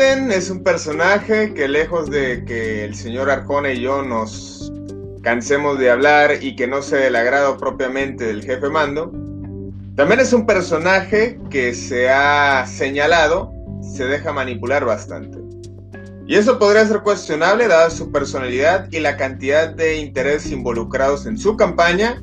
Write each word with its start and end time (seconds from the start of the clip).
Es 0.00 0.48
un 0.48 0.62
personaje 0.62 1.52
que 1.52 1.68
lejos 1.68 2.08
de 2.10 2.42
que 2.46 2.86
el 2.86 2.94
señor 2.94 3.30
Arjona 3.30 3.70
y 3.72 3.82
yo 3.82 4.00
nos 4.00 4.72
cansemos 5.20 5.78
de 5.78 5.90
hablar 5.90 6.42
y 6.42 6.56
que 6.56 6.66
no 6.66 6.80
sea 6.80 7.00
del 7.00 7.16
agrado 7.16 7.58
propiamente 7.58 8.24
del 8.24 8.42
jefe 8.42 8.70
mando, 8.70 9.12
también 9.96 10.20
es 10.20 10.32
un 10.32 10.46
personaje 10.46 11.38
que 11.50 11.74
se 11.74 12.08
ha 12.08 12.64
señalado, 12.66 13.52
se 13.82 14.06
deja 14.06 14.32
manipular 14.32 14.86
bastante. 14.86 15.38
Y 16.26 16.36
eso 16.36 16.58
podría 16.58 16.86
ser 16.86 17.00
cuestionable 17.00 17.68
dada 17.68 17.90
su 17.90 18.10
personalidad 18.10 18.88
y 18.90 19.00
la 19.00 19.18
cantidad 19.18 19.68
de 19.68 19.98
intereses 19.98 20.50
involucrados 20.50 21.26
en 21.26 21.36
su 21.36 21.58
campaña, 21.58 22.22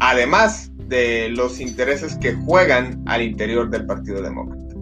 además 0.00 0.72
de 0.88 1.28
los 1.28 1.60
intereses 1.60 2.16
que 2.16 2.34
juegan 2.34 3.00
al 3.06 3.22
interior 3.22 3.70
del 3.70 3.86
Partido 3.86 4.20
Demócrata. 4.22 4.74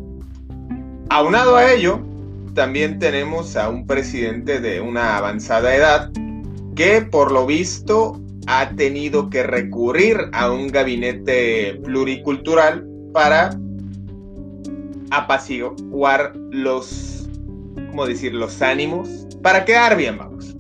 Aunado 1.11 1.57
a 1.57 1.71
ello, 1.71 2.07
también 2.55 2.99
tenemos 2.99 3.57
a 3.57 3.69
un 3.69 3.87
presidente 3.87 4.61
de 4.61 4.81
una 4.81 5.17
avanzada 5.17 5.75
edad 5.75 6.11
que 6.75 7.03
por 7.03 7.33
lo 7.33 7.47
visto 7.47 8.21
ha 8.47 8.71
tenido 8.71 9.31
que 9.31 9.43
recurrir 9.43 10.17
a 10.33 10.51
un 10.51 10.69
gabinete 10.69 11.81
pluricultural 11.85 12.87
para 13.13 13.51
apaciguar 15.11 16.33
los, 16.51 17.29
¿cómo 17.91 18.07
decir?, 18.07 18.35
los 18.35 18.63
ánimos, 18.63 19.27
para 19.43 19.65
quedar 19.65 19.97
bien, 19.97 20.19
vamos. 20.19 20.57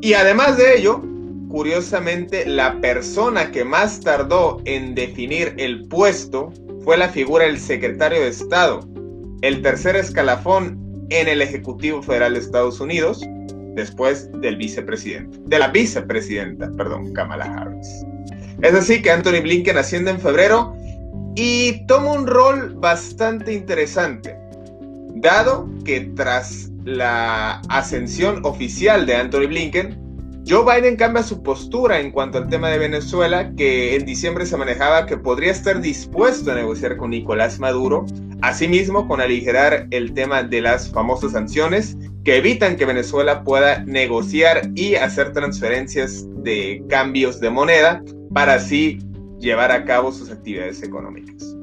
Y 0.00 0.14
además 0.14 0.56
de 0.56 0.78
ello, 0.78 1.02
curiosamente, 1.48 2.46
la 2.46 2.80
persona 2.80 3.50
que 3.50 3.64
más 3.64 4.00
tardó 4.00 4.60
en 4.64 4.94
definir 4.94 5.54
el 5.56 5.88
puesto 5.88 6.52
fue 6.84 6.96
la 6.96 7.08
figura 7.08 7.46
del 7.46 7.58
secretario 7.58 8.20
de 8.20 8.28
Estado, 8.28 8.80
el 9.42 9.62
tercer 9.62 9.96
escalafón 9.96 10.85
en 11.10 11.28
el 11.28 11.42
Ejecutivo 11.42 12.02
Federal 12.02 12.34
de 12.34 12.40
Estados 12.40 12.80
Unidos, 12.80 13.20
después 13.74 14.30
del 14.40 14.56
vicepresidente, 14.56 15.38
de 15.44 15.58
la 15.58 15.68
vicepresidenta, 15.68 16.70
perdón, 16.76 17.12
Kamala 17.12 17.44
Harris. 17.44 18.04
Es 18.62 18.74
así 18.74 19.02
que 19.02 19.10
Anthony 19.10 19.42
Blinken 19.42 19.76
asciende 19.76 20.10
en 20.10 20.20
febrero 20.20 20.74
y 21.34 21.86
toma 21.86 22.12
un 22.12 22.26
rol 22.26 22.74
bastante 22.76 23.52
interesante, 23.52 24.36
dado 25.14 25.68
que 25.84 26.00
tras 26.16 26.70
la 26.84 27.60
ascensión 27.68 28.40
oficial 28.44 29.04
de 29.04 29.16
Anthony 29.16 29.46
Blinken, 29.48 30.05
Joe 30.48 30.62
Biden 30.62 30.94
cambia 30.94 31.24
su 31.24 31.42
postura 31.42 31.98
en 31.98 32.12
cuanto 32.12 32.38
al 32.38 32.48
tema 32.48 32.68
de 32.70 32.78
Venezuela, 32.78 33.50
que 33.56 33.96
en 33.96 34.06
diciembre 34.06 34.46
se 34.46 34.56
manejaba 34.56 35.04
que 35.04 35.16
podría 35.16 35.50
estar 35.50 35.80
dispuesto 35.80 36.52
a 36.52 36.54
negociar 36.54 36.96
con 36.96 37.10
Nicolás 37.10 37.58
Maduro, 37.58 38.06
asimismo 38.42 39.08
con 39.08 39.20
aligerar 39.20 39.88
el 39.90 40.14
tema 40.14 40.44
de 40.44 40.60
las 40.60 40.92
famosas 40.92 41.32
sanciones 41.32 41.96
que 42.22 42.36
evitan 42.36 42.76
que 42.76 42.84
Venezuela 42.84 43.42
pueda 43.42 43.82
negociar 43.86 44.70
y 44.76 44.94
hacer 44.94 45.32
transferencias 45.32 46.24
de 46.44 46.80
cambios 46.88 47.40
de 47.40 47.50
moneda 47.50 48.04
para 48.32 48.54
así 48.54 49.00
llevar 49.40 49.72
a 49.72 49.84
cabo 49.84 50.12
sus 50.12 50.30
actividades 50.30 50.80
económicas. 50.80 51.56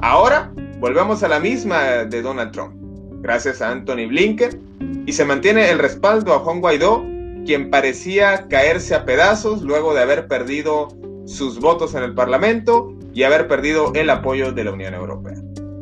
Ahora 0.00 0.52
volvemos 0.78 1.22
a 1.22 1.28
la 1.28 1.40
misma 1.40 2.04
de 2.04 2.20
Donald 2.20 2.52
Trump, 2.52 2.74
gracias 3.22 3.62
a 3.62 3.70
Anthony 3.70 4.08
Blinken, 4.08 5.04
y 5.06 5.12
se 5.14 5.24
mantiene 5.24 5.70
el 5.70 5.78
respaldo 5.78 6.34
a 6.34 6.40
Juan 6.40 6.60
Guaidó 6.60 7.09
quien 7.44 7.70
parecía 7.70 8.46
caerse 8.48 8.94
a 8.94 9.04
pedazos 9.04 9.62
luego 9.62 9.94
de 9.94 10.02
haber 10.02 10.28
perdido 10.28 10.88
sus 11.26 11.60
votos 11.60 11.94
en 11.94 12.02
el 12.02 12.14
Parlamento 12.14 12.92
y 13.12 13.22
haber 13.22 13.48
perdido 13.48 13.92
el 13.94 14.10
apoyo 14.10 14.52
de 14.52 14.64
la 14.64 14.72
Unión 14.72 14.94
Europea. 14.94 15.36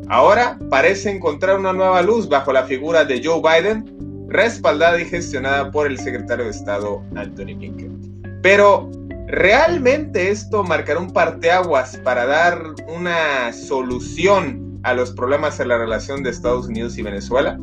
Ahora 0.07 0.57
parece 0.69 1.11
encontrar 1.11 1.59
una 1.59 1.73
nueva 1.73 2.01
luz 2.01 2.27
bajo 2.27 2.51
la 2.51 2.63
figura 2.63 3.05
de 3.05 3.21
Joe 3.23 3.41
Biden, 3.41 3.85
respaldada 4.27 4.99
y 4.99 5.05
gestionada 5.05 5.71
por 5.71 5.87
el 5.87 5.99
secretario 5.99 6.45
de 6.45 6.51
Estado 6.51 7.03
Anthony 7.15 7.55
Blinken. 7.55 8.39
Pero, 8.41 8.89
¿realmente 9.27 10.29
esto 10.29 10.63
marcará 10.63 10.99
un 10.99 11.11
parteaguas 11.11 11.97
para 11.97 12.25
dar 12.25 12.59
una 12.87 13.53
solución 13.53 14.79
a 14.83 14.93
los 14.93 15.11
problemas 15.11 15.59
en 15.59 15.67
la 15.67 15.77
relación 15.77 16.23
de 16.23 16.31
Estados 16.31 16.67
Unidos 16.67 16.97
y 16.97 17.03
Venezuela? 17.03 17.59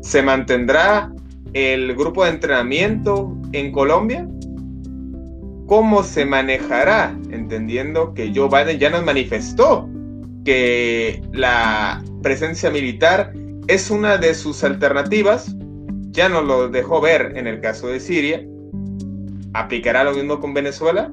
¿Se 0.00 0.22
mantendrá 0.22 1.10
el 1.52 1.94
grupo 1.94 2.24
de 2.24 2.30
entrenamiento 2.30 3.36
en 3.52 3.72
Colombia? 3.72 4.28
¿Cómo 5.66 6.02
se 6.02 6.24
manejará? 6.24 7.14
Entendiendo 7.30 8.14
que 8.14 8.32
Joe 8.34 8.48
Biden 8.48 8.78
ya 8.78 8.90
nos 8.90 9.04
manifestó 9.04 9.88
que 10.44 11.22
la 11.32 12.02
presencia 12.22 12.70
militar 12.70 13.32
es 13.66 13.90
una 13.90 14.16
de 14.16 14.32
sus 14.34 14.64
alternativas, 14.64 15.54
ya 16.10 16.28
nos 16.28 16.44
lo 16.44 16.68
dejó 16.68 17.00
ver 17.00 17.34
en 17.36 17.46
el 17.46 17.60
caso 17.60 17.88
de 17.88 18.00
Siria. 18.00 18.42
¿Aplicará 19.52 20.04
lo 20.04 20.14
mismo 20.14 20.40
con 20.40 20.54
Venezuela? 20.54 21.10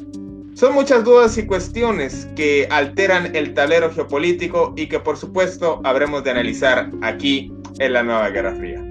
Son 0.54 0.74
muchas 0.74 1.04
dudas 1.04 1.38
y 1.38 1.46
cuestiones 1.46 2.30
que 2.38 2.66
alteran 2.72 3.36
el 3.36 3.54
tablero 3.54 3.92
geopolítico 3.92 4.74
y 4.78 4.88
que 4.88 5.02
por 5.02 5.18
supuesto 5.18 5.82
habremos 5.84 6.24
de 6.24 6.32
analizar 6.32 6.90
aquí 7.02 7.52
en 7.80 7.92
la 7.92 8.04
nueva 8.04 8.30
Guerra 8.30 8.56
Fría. 8.56 8.85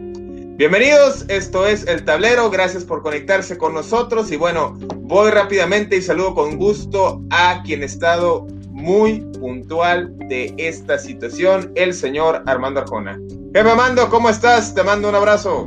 Bienvenidos, 0.56 1.24
esto 1.26 1.66
es 1.66 1.84
El 1.88 2.04
Tablero, 2.04 2.48
gracias 2.48 2.84
por 2.84 3.02
conectarse 3.02 3.58
con 3.58 3.74
nosotros 3.74 4.30
y 4.30 4.36
bueno, 4.36 4.78
voy 4.98 5.32
rápidamente 5.32 5.96
y 5.96 6.00
saludo 6.00 6.32
con 6.36 6.58
gusto 6.58 7.20
a 7.30 7.60
quien 7.64 7.82
ha 7.82 7.86
estado 7.86 8.46
muy 8.70 9.18
puntual 9.40 10.16
de 10.28 10.54
esta 10.56 10.96
situación, 10.96 11.72
el 11.74 11.92
señor 11.92 12.44
Armando 12.46 12.78
Arjona. 12.78 13.20
Jefe 13.52 13.68
Armando, 13.68 14.08
¿cómo 14.08 14.30
estás? 14.30 14.72
Te 14.72 14.84
mando 14.84 15.08
un 15.08 15.16
abrazo. 15.16 15.66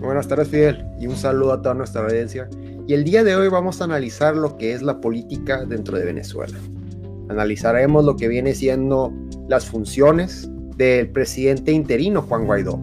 Buenas 0.00 0.26
tardes, 0.28 0.48
Fidel, 0.48 0.82
y 0.98 1.06
un 1.06 1.16
saludo 1.16 1.52
a 1.52 1.60
toda 1.60 1.74
nuestra 1.74 2.04
audiencia. 2.04 2.48
Y 2.86 2.94
el 2.94 3.04
día 3.04 3.22
de 3.22 3.36
hoy 3.36 3.48
vamos 3.48 3.82
a 3.82 3.84
analizar 3.84 4.34
lo 4.34 4.56
que 4.56 4.72
es 4.72 4.80
la 4.80 4.98
política 4.98 5.66
dentro 5.66 5.98
de 5.98 6.06
Venezuela. 6.06 6.56
Analizaremos 7.28 8.02
lo 8.06 8.16
que 8.16 8.28
viene 8.28 8.54
siendo 8.54 9.12
las 9.46 9.66
funciones 9.66 10.48
del 10.76 11.10
presidente 11.10 11.70
interino 11.70 12.22
Juan 12.22 12.46
Guaidó, 12.46 12.80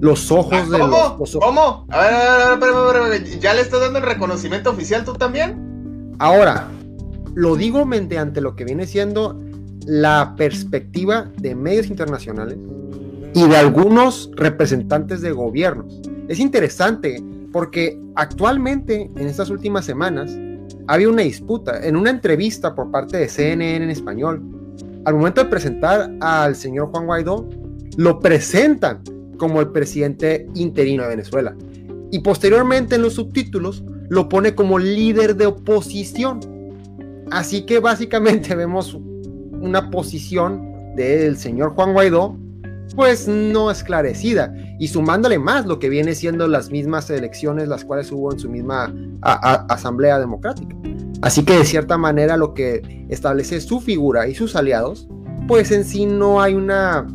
los 0.00 0.30
ojos 0.30 0.54
ah, 0.54 0.66
de 0.70 0.78
los, 0.78 1.38
¿Cómo? 1.38 1.86
A 1.88 2.00
ver, 2.00 2.14
a 2.14 2.56
ver, 2.56 2.96
a 2.96 3.08
ver, 3.08 3.24
¿ya 3.40 3.54
le 3.54 3.62
estás 3.62 3.80
dando 3.80 3.98
el 3.98 4.04
reconocimiento 4.04 4.70
oficial 4.70 5.04
tú 5.04 5.14
también? 5.14 6.14
Ahora, 6.18 6.68
lo 7.34 7.56
digo 7.56 7.84
mediante 7.84 8.40
lo 8.40 8.54
que 8.54 8.64
viene 8.64 8.86
siendo 8.86 9.40
la 9.86 10.34
perspectiva 10.36 11.30
de 11.38 11.54
medios 11.54 11.88
internacionales 11.88 12.58
y 13.34 13.46
de 13.46 13.56
algunos 13.56 14.30
representantes 14.36 15.20
de 15.20 15.32
gobiernos. 15.32 16.00
Es 16.28 16.38
interesante 16.38 17.22
porque 17.52 18.00
actualmente, 18.14 19.10
en 19.16 19.26
estas 19.26 19.50
últimas 19.50 19.84
semanas, 19.84 20.30
había 20.86 21.08
una 21.08 21.22
disputa. 21.22 21.86
En 21.86 21.96
una 21.96 22.10
entrevista 22.10 22.74
por 22.74 22.90
parte 22.90 23.16
de 23.16 23.28
CNN 23.28 23.84
en 23.84 23.90
español, 23.90 24.42
al 25.04 25.14
momento 25.14 25.42
de 25.42 25.50
presentar 25.50 26.10
al 26.20 26.54
señor 26.54 26.88
Juan 26.90 27.06
Guaidó, 27.06 27.48
lo 27.96 28.20
presentan 28.20 29.00
como 29.38 29.60
el 29.60 29.68
presidente 29.68 30.46
interino 30.54 31.04
de 31.04 31.08
Venezuela. 31.08 31.56
Y 32.10 32.18
posteriormente 32.20 32.96
en 32.96 33.02
los 33.02 33.14
subtítulos 33.14 33.84
lo 34.08 34.28
pone 34.28 34.54
como 34.54 34.78
líder 34.78 35.36
de 35.36 35.46
oposición. 35.46 36.40
Así 37.30 37.62
que 37.62 37.78
básicamente 37.78 38.54
vemos 38.56 38.94
una 38.94 39.90
posición 39.90 40.94
del 40.96 41.36
señor 41.36 41.70
Juan 41.70 41.92
Guaidó 41.92 42.36
pues 42.96 43.28
no 43.28 43.70
esclarecida 43.70 44.52
y 44.78 44.88
sumándole 44.88 45.38
más 45.38 45.66
lo 45.66 45.78
que 45.78 45.88
viene 45.88 46.14
siendo 46.14 46.48
las 46.48 46.70
mismas 46.70 47.08
elecciones 47.10 47.68
las 47.68 47.84
cuales 47.84 48.10
hubo 48.10 48.32
en 48.32 48.38
su 48.38 48.48
misma 48.48 48.92
asamblea 49.22 50.18
democrática. 50.18 50.74
Así 51.22 51.44
que 51.44 51.58
de 51.58 51.64
cierta 51.64 51.98
manera 51.98 52.36
lo 52.36 52.54
que 52.54 53.06
establece 53.08 53.60
su 53.60 53.80
figura 53.80 54.28
y 54.28 54.34
sus 54.34 54.56
aliados, 54.56 55.08
pues 55.46 55.70
en 55.70 55.84
sí 55.84 56.06
no 56.06 56.40
hay 56.40 56.54
una 56.54 57.06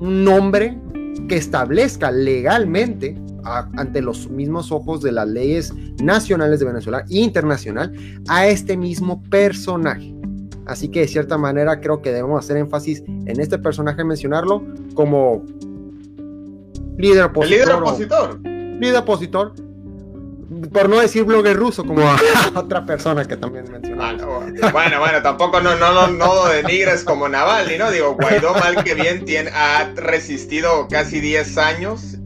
un 0.00 0.24
nombre 0.24 0.76
que 1.28 1.36
establezca 1.36 2.10
legalmente 2.10 3.16
ante 3.44 4.00
los 4.00 4.28
mismos 4.30 4.70
ojos 4.70 5.02
de 5.02 5.12
las 5.12 5.28
leyes 5.28 5.72
nacionales 6.02 6.60
de 6.60 6.66
Venezuela 6.66 7.04
e 7.10 7.18
internacional 7.18 7.92
a 8.28 8.46
este 8.46 8.76
mismo 8.76 9.22
personaje. 9.30 10.14
Así 10.66 10.88
que 10.88 11.00
de 11.00 11.08
cierta 11.08 11.36
manera 11.38 11.80
creo 11.80 12.02
que 12.02 12.12
debemos 12.12 12.44
hacer 12.44 12.56
énfasis 12.56 13.02
en 13.06 13.40
este 13.40 13.58
personaje, 13.58 14.04
mencionarlo 14.04 14.64
como 14.94 15.42
líder 16.96 17.24
opositor. 17.24 17.58
líder 17.58 17.74
opositor. 17.74 18.40
Líder 18.44 18.96
opositor. 18.96 19.54
Por 20.72 20.88
no 20.88 21.00
decir 21.00 21.24
blogger 21.24 21.56
ruso, 21.56 21.84
como 21.84 22.02
otra 22.54 22.84
persona 22.84 23.24
que 23.24 23.36
también 23.36 23.70
mencionamos. 23.70 24.44
Bueno, 24.72 25.00
bueno, 25.00 25.22
tampoco 25.22 25.60
no, 25.60 25.76
no, 25.76 25.92
no, 25.92 26.08
no 26.08 26.46
denigres 26.46 27.04
como 27.04 27.28
Navalny, 27.28 27.78
¿no? 27.78 27.90
Digo, 27.90 28.14
Guaidó 28.14 28.54
mal 28.54 28.82
que 28.84 28.94
bien 28.94 29.24
tiene, 29.24 29.50
ha 29.50 29.90
resistido 29.94 30.88
casi 30.88 31.20
10 31.20 31.58
años 31.58 32.18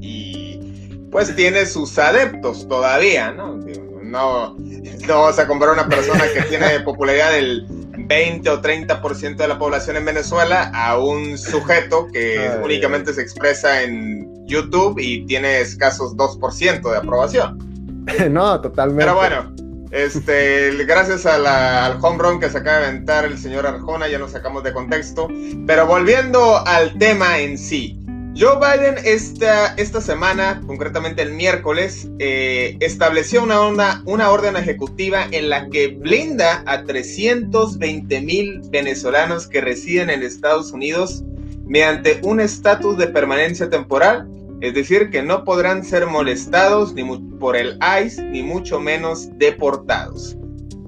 pues 1.17 1.35
tiene 1.35 1.65
sus 1.65 1.99
adeptos 1.99 2.69
todavía, 2.69 3.31
¿no? 3.31 3.57
No, 4.03 4.55
no 4.55 5.15
vamos 5.15 5.39
a 5.39 5.47
comprar 5.47 5.73
una 5.73 5.89
persona 5.89 6.25
que 6.31 6.43
tiene 6.43 6.81
popularidad 6.81 7.33
del 7.33 7.67
20 7.69 8.51
o 8.51 8.61
30% 8.61 9.37
de 9.37 9.49
la 9.49 9.59
población 9.59 9.97
en 9.97 10.05
Venezuela 10.05 10.71
a 10.75 10.99
un 10.99 11.39
sujeto 11.39 12.09
que 12.13 12.51
únicamente 12.63 13.15
se 13.15 13.23
expresa 13.23 13.83
en 13.83 14.47
YouTube 14.47 14.99
y 14.99 15.25
tiene 15.25 15.61
escasos 15.61 16.15
2% 16.17 16.91
de 16.91 16.99
aprobación. 16.99 17.76
No, 18.31 18.61
totalmente. 18.61 19.05
Pero 19.05 19.17
bueno, 19.17 19.55
este, 19.91 20.85
gracias 20.85 21.27
al 21.27 21.99
home 22.03 22.19
run 22.19 22.41
que 22.41 22.51
se 22.51 22.59
acaba 22.59 22.79
de 22.79 22.87
aventar 22.87 23.25
el 23.25 23.39
señor 23.39 23.67
Arjona, 23.67 24.09
ya 24.09 24.19
nos 24.19 24.33
sacamos 24.33 24.63
de 24.65 24.73
contexto. 24.73 25.29
Pero 25.67 25.87
volviendo 25.87 26.59
al 26.67 26.97
tema 26.99 27.39
en 27.39 27.57
sí, 27.57 27.99
Joe 28.39 28.57
Biden 28.57 28.97
esta, 29.05 29.75
esta 29.77 30.01
semana, 30.03 30.61
concretamente 30.67 31.23
el 31.23 31.33
miércoles, 31.33 32.09
eh, 32.19 32.77
estableció 32.81 33.43
una, 33.43 34.03
una 34.05 34.31
orden 34.31 34.57
ejecutiva 34.57 35.27
en 35.31 35.49
la 35.49 35.71
que 35.71 35.89
blinda 35.89 36.63
a 36.67 36.85
320 36.85 38.21
mil 38.21 38.61
venezolanos 38.71 39.47
que 39.47 39.63
residen 39.63 40.11
en 40.11 40.23
Estados 40.23 40.73
Unidos 40.73 41.25
mediante 41.67 42.21
un 42.23 42.41
estatus 42.41 42.99
de 42.99 43.07
permanencia 43.07 43.71
temporal, 43.71 44.29
es 44.61 44.75
decir, 44.75 45.11
que 45.11 45.23
no 45.23 45.45
podrán 45.45 45.85
ser 45.85 46.07
molestados 46.07 46.95
ni 46.95 47.05
por 47.39 47.57
el 47.57 47.79
ICE 48.05 48.23
ni 48.23 48.43
mucho 48.43 48.81
menos 48.81 49.29
deportados. 49.39 50.37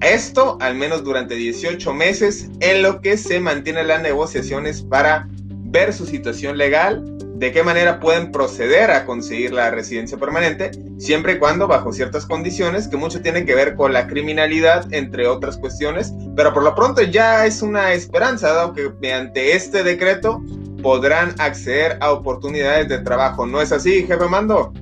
Esto 0.01 0.57
al 0.61 0.75
menos 0.75 1.03
durante 1.03 1.35
18 1.35 1.93
meses 1.93 2.49
en 2.61 2.81
lo 2.81 3.01
que 3.01 3.17
se 3.17 3.39
mantienen 3.39 3.87
las 3.87 4.01
negociaciones 4.01 4.81
para 4.81 5.27
ver 5.71 5.93
su 5.93 6.05
situación 6.05 6.57
legal 6.57 7.03
de 7.39 7.53
qué 7.53 7.63
manera 7.63 8.01
pueden 8.01 8.31
proceder 8.31 8.91
a 8.91 9.05
conseguir 9.05 9.53
la 9.53 9.71
residencia 9.71 10.17
permanente, 10.17 10.71
siempre 10.97 11.33
y 11.33 11.37
cuando 11.37 11.67
bajo 11.67 11.93
ciertas 11.93 12.25
condiciones 12.25 12.89
que 12.89 12.97
mucho 12.97 13.21
tienen 13.21 13.45
que 13.45 13.55
ver 13.55 13.75
con 13.75 13.93
la 13.93 14.07
criminalidad, 14.07 14.93
entre 14.93 15.25
otras 15.25 15.57
cuestiones, 15.57 16.13
pero 16.35 16.53
por 16.53 16.63
lo 16.63 16.75
pronto 16.75 17.01
ya 17.01 17.45
es 17.45 17.61
una 17.61 17.93
esperanza, 17.93 18.49
dado 18.49 18.73
que 18.73 18.91
mediante 18.99 19.55
este 19.55 19.83
decreto 19.83 20.43
podrán 20.81 21.35
acceder 21.39 21.97
a 22.01 22.11
oportunidades 22.11 22.89
de 22.89 22.99
trabajo. 22.99 23.45
¿No 23.45 23.61
es 23.61 23.71
así, 23.71 24.03
jefe 24.05 24.27
Mando? 24.27 24.73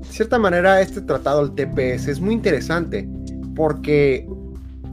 De 0.00 0.04
cierta 0.08 0.38
manera, 0.38 0.80
este 0.80 1.00
tratado, 1.00 1.42
el 1.42 1.54
TPS, 1.54 2.08
es 2.08 2.20
muy 2.20 2.34
interesante 2.34 3.08
porque 3.54 4.26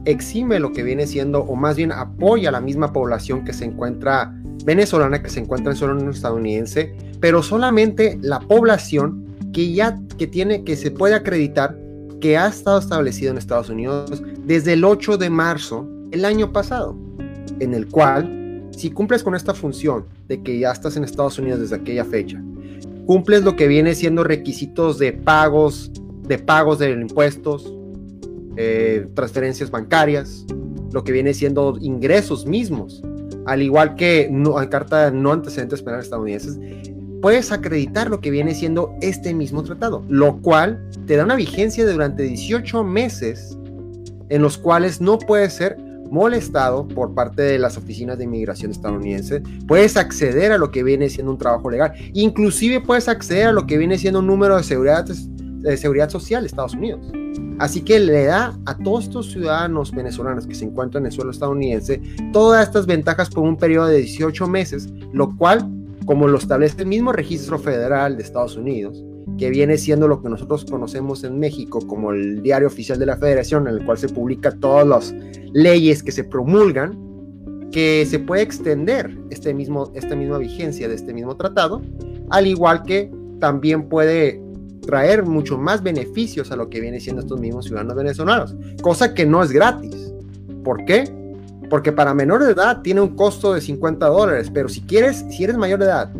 exime 0.04 0.58
lo 0.58 0.72
que 0.72 0.82
viene 0.82 1.06
siendo, 1.06 1.40
o 1.40 1.56
más 1.56 1.76
bien 1.76 1.92
apoya 1.92 2.48
a 2.48 2.52
la 2.52 2.60
misma 2.60 2.92
población 2.92 3.44
que 3.44 3.52
se 3.52 3.64
encuentra 3.64 4.34
venezolana 4.64 5.22
que 5.22 5.30
se 5.30 5.40
encuentra 5.40 5.72
en 5.72 5.76
suelo 5.76 6.10
estadounidense, 6.10 6.94
pero 7.20 7.42
solamente 7.42 8.18
la 8.22 8.40
población 8.40 9.24
que 9.52 9.72
ya 9.72 9.98
que 10.18 10.26
tiene 10.26 10.64
que 10.64 10.76
se 10.76 10.90
puede 10.90 11.14
acreditar 11.14 11.76
que 12.20 12.36
ha 12.36 12.48
estado 12.48 12.78
establecido 12.78 13.30
en 13.32 13.38
Estados 13.38 13.70
Unidos 13.70 14.22
desde 14.44 14.74
el 14.74 14.84
8 14.84 15.16
de 15.16 15.30
marzo 15.30 15.88
el 16.12 16.24
año 16.24 16.52
pasado, 16.52 16.96
en 17.58 17.74
el 17.74 17.88
cual 17.88 18.39
si 18.80 18.90
cumples 18.90 19.22
con 19.22 19.34
esta 19.34 19.54
función 19.54 20.06
de 20.26 20.42
que 20.42 20.58
ya 20.58 20.72
estás 20.72 20.96
en 20.96 21.04
Estados 21.04 21.38
Unidos 21.38 21.60
desde 21.60 21.76
aquella 21.76 22.04
fecha, 22.04 22.42
cumples 23.06 23.44
lo 23.44 23.56
que 23.56 23.68
viene 23.68 23.94
siendo 23.94 24.24
requisitos 24.24 24.98
de 24.98 25.12
pagos, 25.12 25.92
de 26.26 26.38
pagos 26.38 26.78
de 26.78 26.90
impuestos, 26.90 27.72
eh, 28.56 29.06
transferencias 29.14 29.70
bancarias, 29.70 30.46
lo 30.92 31.04
que 31.04 31.12
viene 31.12 31.34
siendo 31.34 31.76
ingresos 31.80 32.46
mismos 32.46 33.02
al 33.46 33.62
igual 33.62 33.96
que 33.96 34.28
no, 34.30 34.54
carta 34.70 35.10
no 35.10 35.32
antecedentes 35.32 35.82
penales 35.82 36.06
estadounidenses, 36.06 36.58
puedes 37.20 37.52
acreditar 37.52 38.08
lo 38.08 38.20
que 38.20 38.30
viene 38.30 38.54
siendo 38.54 38.94
este 39.00 39.34
mismo 39.34 39.62
tratado, 39.62 40.04
lo 40.08 40.38
cual 40.38 40.88
te 41.06 41.16
da 41.16 41.24
una 41.24 41.36
vigencia 41.36 41.84
de 41.84 41.92
durante 41.92 42.22
18 42.22 42.84
meses 42.84 43.58
en 44.28 44.42
los 44.42 44.56
cuales 44.56 45.00
no 45.00 45.18
puedes 45.18 45.54
ser 45.54 45.76
molestado 46.10 46.86
por 46.88 47.14
parte 47.14 47.42
de 47.42 47.58
las 47.58 47.76
oficinas 47.76 48.18
de 48.18 48.24
inmigración 48.24 48.70
estadounidense, 48.70 49.42
puedes 49.66 49.96
acceder 49.96 50.52
a 50.52 50.58
lo 50.58 50.70
que 50.70 50.82
viene 50.82 51.08
siendo 51.08 51.32
un 51.32 51.38
trabajo 51.38 51.70
legal, 51.70 51.92
inclusive 52.12 52.80
puedes 52.80 53.08
acceder 53.08 53.48
a 53.48 53.52
lo 53.52 53.66
que 53.66 53.78
viene 53.78 53.98
siendo 53.98 54.18
un 54.20 54.26
número 54.26 54.56
de 54.56 54.62
seguridad, 54.62 55.04
de 55.06 55.76
seguridad 55.76 56.10
social 56.10 56.42
de 56.42 56.48
Estados 56.48 56.74
Unidos. 56.74 57.00
Así 57.58 57.82
que 57.82 58.00
le 58.00 58.24
da 58.24 58.58
a 58.64 58.76
todos 58.78 59.04
estos 59.04 59.30
ciudadanos 59.32 59.92
venezolanos 59.92 60.46
que 60.46 60.54
se 60.54 60.64
encuentran 60.64 61.02
en 61.02 61.06
el 61.06 61.12
suelo 61.12 61.30
estadounidense 61.30 62.00
todas 62.32 62.66
estas 62.66 62.86
ventajas 62.86 63.28
por 63.28 63.44
un 63.44 63.56
periodo 63.56 63.88
de 63.88 63.98
18 63.98 64.46
meses, 64.48 64.88
lo 65.12 65.36
cual, 65.36 65.68
como 66.06 66.26
lo 66.26 66.38
establece 66.38 66.80
el 66.80 66.88
mismo 66.88 67.12
registro 67.12 67.58
federal 67.58 68.16
de 68.16 68.22
Estados 68.22 68.56
Unidos, 68.56 69.04
que 69.40 69.48
viene 69.48 69.78
siendo 69.78 70.06
lo 70.06 70.20
que 70.20 70.28
nosotros 70.28 70.66
conocemos 70.66 71.24
en 71.24 71.38
México 71.38 71.80
como 71.86 72.12
el 72.12 72.42
diario 72.42 72.68
oficial 72.68 72.98
de 72.98 73.06
la 73.06 73.16
federación, 73.16 73.66
en 73.66 73.76
el 73.76 73.86
cual 73.86 73.96
se 73.96 74.10
publica 74.10 74.50
todas 74.50 74.86
las 74.86 75.14
leyes 75.54 76.02
que 76.02 76.12
se 76.12 76.24
promulgan, 76.24 76.98
que 77.72 78.04
se 78.04 78.18
puede 78.18 78.42
extender 78.42 79.16
este 79.30 79.54
mismo, 79.54 79.92
esta 79.94 80.14
misma 80.14 80.36
vigencia 80.36 80.88
de 80.88 80.94
este 80.94 81.14
mismo 81.14 81.38
tratado, 81.38 81.80
al 82.28 82.46
igual 82.46 82.82
que 82.82 83.10
también 83.38 83.88
puede 83.88 84.42
traer 84.82 85.24
mucho 85.24 85.56
más 85.56 85.82
beneficios 85.82 86.52
a 86.52 86.56
lo 86.56 86.68
que 86.68 86.78
viene 86.82 87.00
siendo 87.00 87.22
estos 87.22 87.40
mismos 87.40 87.64
ciudadanos 87.64 87.96
venezolanos, 87.96 88.54
cosa 88.82 89.14
que 89.14 89.24
no 89.24 89.42
es 89.42 89.52
gratis. 89.52 90.12
¿Por 90.62 90.84
qué? 90.84 91.10
Porque 91.70 91.92
para 91.92 92.12
menor 92.12 92.44
de 92.44 92.52
edad 92.52 92.82
tiene 92.82 93.00
un 93.00 93.16
costo 93.16 93.54
de 93.54 93.62
50 93.62 94.06
dólares, 94.06 94.50
pero 94.52 94.68
si 94.68 94.82
quieres, 94.82 95.24
si 95.30 95.44
eres 95.44 95.56
mayor 95.56 95.78
de 95.78 95.86
edad 95.86 96.12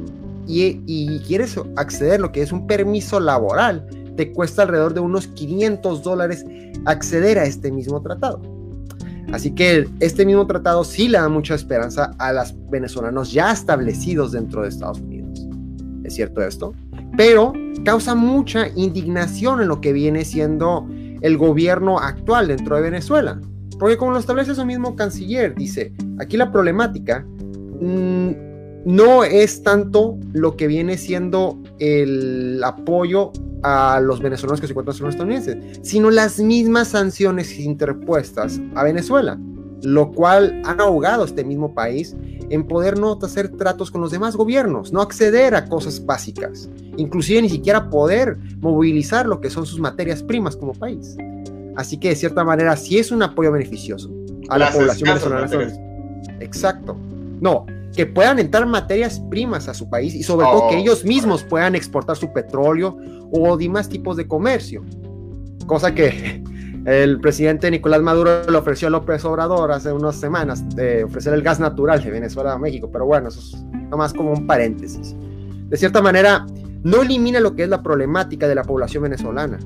y, 0.50 0.82
y 0.86 1.20
quieres 1.20 1.56
acceder 1.76 2.20
lo 2.20 2.32
que 2.32 2.42
es 2.42 2.52
un 2.52 2.66
permiso 2.66 3.20
laboral, 3.20 3.86
te 4.16 4.32
cuesta 4.32 4.62
alrededor 4.62 4.94
de 4.94 5.00
unos 5.00 5.28
500 5.28 6.02
dólares 6.02 6.44
acceder 6.84 7.38
a 7.38 7.44
este 7.44 7.70
mismo 7.70 8.02
tratado. 8.02 8.40
Así 9.32 9.52
que 9.52 9.88
este 10.00 10.26
mismo 10.26 10.46
tratado 10.46 10.82
sí 10.84 11.08
le 11.08 11.18
da 11.18 11.28
mucha 11.28 11.54
esperanza 11.54 12.10
a 12.18 12.32
los 12.32 12.54
venezolanos 12.68 13.32
ya 13.32 13.52
establecidos 13.52 14.32
dentro 14.32 14.62
de 14.62 14.68
Estados 14.68 15.00
Unidos. 15.00 15.46
¿Es 16.04 16.14
cierto 16.14 16.42
esto? 16.42 16.74
Pero 17.16 17.52
causa 17.84 18.14
mucha 18.14 18.68
indignación 18.74 19.60
en 19.60 19.68
lo 19.68 19.80
que 19.80 19.92
viene 19.92 20.24
siendo 20.24 20.88
el 21.20 21.36
gobierno 21.36 21.98
actual 21.98 22.48
dentro 22.48 22.76
de 22.76 22.82
Venezuela. 22.82 23.40
Porque 23.78 23.96
como 23.96 24.12
lo 24.12 24.18
establece 24.18 24.54
su 24.54 24.66
mismo 24.66 24.96
canciller, 24.96 25.54
dice, 25.54 25.92
aquí 26.18 26.36
la 26.36 26.50
problemática 26.50 27.24
mm, 27.80 28.49
no 28.84 29.24
es 29.24 29.62
tanto 29.62 30.18
lo 30.32 30.56
que 30.56 30.66
viene 30.66 30.96
siendo 30.96 31.58
el 31.78 32.62
apoyo 32.64 33.32
a 33.62 34.00
los 34.00 34.20
venezolanos 34.20 34.60
que 34.60 34.66
se 34.66 34.72
encuentran 34.72 34.96
en 34.96 35.04
los 35.04 35.14
estadounidenses, 35.14 35.80
sino 35.82 36.10
las 36.10 36.38
mismas 36.38 36.88
sanciones 36.88 37.58
interpuestas 37.58 38.60
a 38.74 38.84
Venezuela, 38.84 39.38
lo 39.82 40.12
cual 40.12 40.62
han 40.64 40.80
ahogado 40.80 41.22
a 41.22 41.26
este 41.26 41.44
mismo 41.44 41.74
país 41.74 42.16
en 42.48 42.66
poder 42.66 42.98
no 42.98 43.18
hacer 43.22 43.50
tratos 43.50 43.90
con 43.90 44.00
los 44.00 44.10
demás 44.10 44.34
gobiernos, 44.34 44.92
no 44.92 45.02
acceder 45.02 45.54
a 45.54 45.66
cosas 45.66 46.04
básicas, 46.04 46.68
inclusive 46.96 47.42
ni 47.42 47.50
siquiera 47.50 47.90
poder 47.90 48.38
movilizar 48.60 49.26
lo 49.26 49.40
que 49.40 49.50
son 49.50 49.66
sus 49.66 49.78
materias 49.78 50.22
primas 50.22 50.56
como 50.56 50.72
país. 50.72 51.16
Así 51.76 51.98
que 51.98 52.08
de 52.08 52.16
cierta 52.16 52.44
manera 52.44 52.76
sí 52.76 52.98
es 52.98 53.12
un 53.12 53.22
apoyo 53.22 53.52
beneficioso 53.52 54.10
a 54.48 54.58
la 54.58 54.72
población 54.72 55.08
venezolana. 55.10 55.48
Exacto. 56.40 56.96
No, 57.40 57.66
que 57.94 58.06
puedan 58.06 58.38
entrar 58.38 58.66
materias 58.66 59.20
primas 59.30 59.68
a 59.68 59.74
su 59.74 59.88
país 59.90 60.14
y 60.14 60.22
sobre 60.22 60.46
todo 60.46 60.68
que 60.68 60.76
oh, 60.76 60.78
ellos 60.78 61.04
mismos 61.04 61.42
puedan 61.42 61.74
exportar 61.74 62.16
su 62.16 62.32
petróleo 62.32 62.96
o 63.32 63.56
demás 63.56 63.88
tipos 63.88 64.16
de 64.16 64.26
comercio. 64.28 64.84
Cosa 65.66 65.94
que 65.94 66.42
el 66.86 67.20
presidente 67.20 67.70
Nicolás 67.70 68.00
Maduro 68.00 68.48
le 68.48 68.56
ofreció 68.56 68.88
a 68.88 68.90
López 68.90 69.24
Obrador 69.24 69.72
hace 69.72 69.92
unas 69.92 70.16
semanas 70.16 70.68
de 70.74 71.04
ofrecer 71.04 71.34
el 71.34 71.42
gas 71.42 71.60
natural 71.60 72.02
de 72.02 72.10
Venezuela 72.10 72.52
a 72.52 72.58
México, 72.58 72.88
pero 72.92 73.06
bueno, 73.06 73.28
eso 73.28 73.40
es 73.40 73.62
nomás 73.90 74.12
como 74.12 74.32
un 74.32 74.46
paréntesis. 74.46 75.14
De 75.68 75.76
cierta 75.76 76.00
manera, 76.00 76.46
no 76.82 77.02
elimina 77.02 77.40
lo 77.40 77.54
que 77.54 77.64
es 77.64 77.68
la 77.68 77.82
problemática 77.82 78.48
de 78.48 78.54
la 78.54 78.64
población 78.64 79.02
venezolana, 79.02 79.58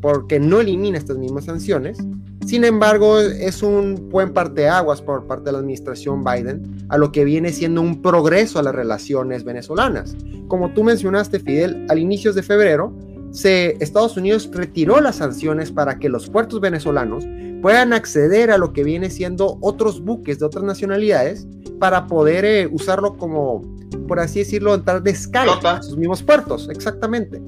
porque 0.00 0.38
no 0.38 0.60
elimina 0.60 0.98
estas 0.98 1.18
mismas 1.18 1.46
sanciones. 1.46 1.98
Sin 2.46 2.64
embargo, 2.64 3.20
es 3.20 3.62
un 3.62 4.08
buen 4.10 4.32
parteaguas 4.32 5.00
por 5.00 5.26
parte 5.26 5.44
de 5.44 5.52
la 5.52 5.58
administración 5.58 6.24
Biden 6.24 6.86
a 6.88 6.98
lo 6.98 7.12
que 7.12 7.24
viene 7.24 7.52
siendo 7.52 7.80
un 7.80 8.02
progreso 8.02 8.58
a 8.58 8.62
las 8.62 8.74
relaciones 8.74 9.44
venezolanas. 9.44 10.16
Como 10.48 10.72
tú 10.72 10.82
mencionaste, 10.82 11.38
Fidel, 11.38 11.86
al 11.88 11.98
inicios 11.98 12.34
de 12.34 12.42
febrero, 12.42 12.92
se, 13.30 13.76
Estados 13.82 14.16
Unidos 14.16 14.50
retiró 14.52 15.00
las 15.00 15.16
sanciones 15.16 15.70
para 15.70 15.98
que 15.98 16.08
los 16.08 16.28
puertos 16.28 16.60
venezolanos 16.60 17.24
puedan 17.62 17.92
acceder 17.92 18.50
a 18.50 18.58
lo 18.58 18.72
que 18.72 18.84
viene 18.84 19.08
siendo 19.08 19.58
otros 19.60 20.02
buques 20.04 20.38
de 20.38 20.46
otras 20.46 20.64
nacionalidades 20.64 21.46
para 21.78 22.06
poder 22.06 22.44
eh, 22.44 22.68
usarlo 22.70 23.16
como, 23.16 23.62
por 24.08 24.20
así 24.20 24.40
decirlo, 24.40 24.74
entrar 24.74 25.02
de 25.02 25.12
escala 25.12 25.58
a 25.62 25.82
sus 25.82 25.96
mismos 25.96 26.22
puertos, 26.22 26.68
exactamente. 26.68 27.40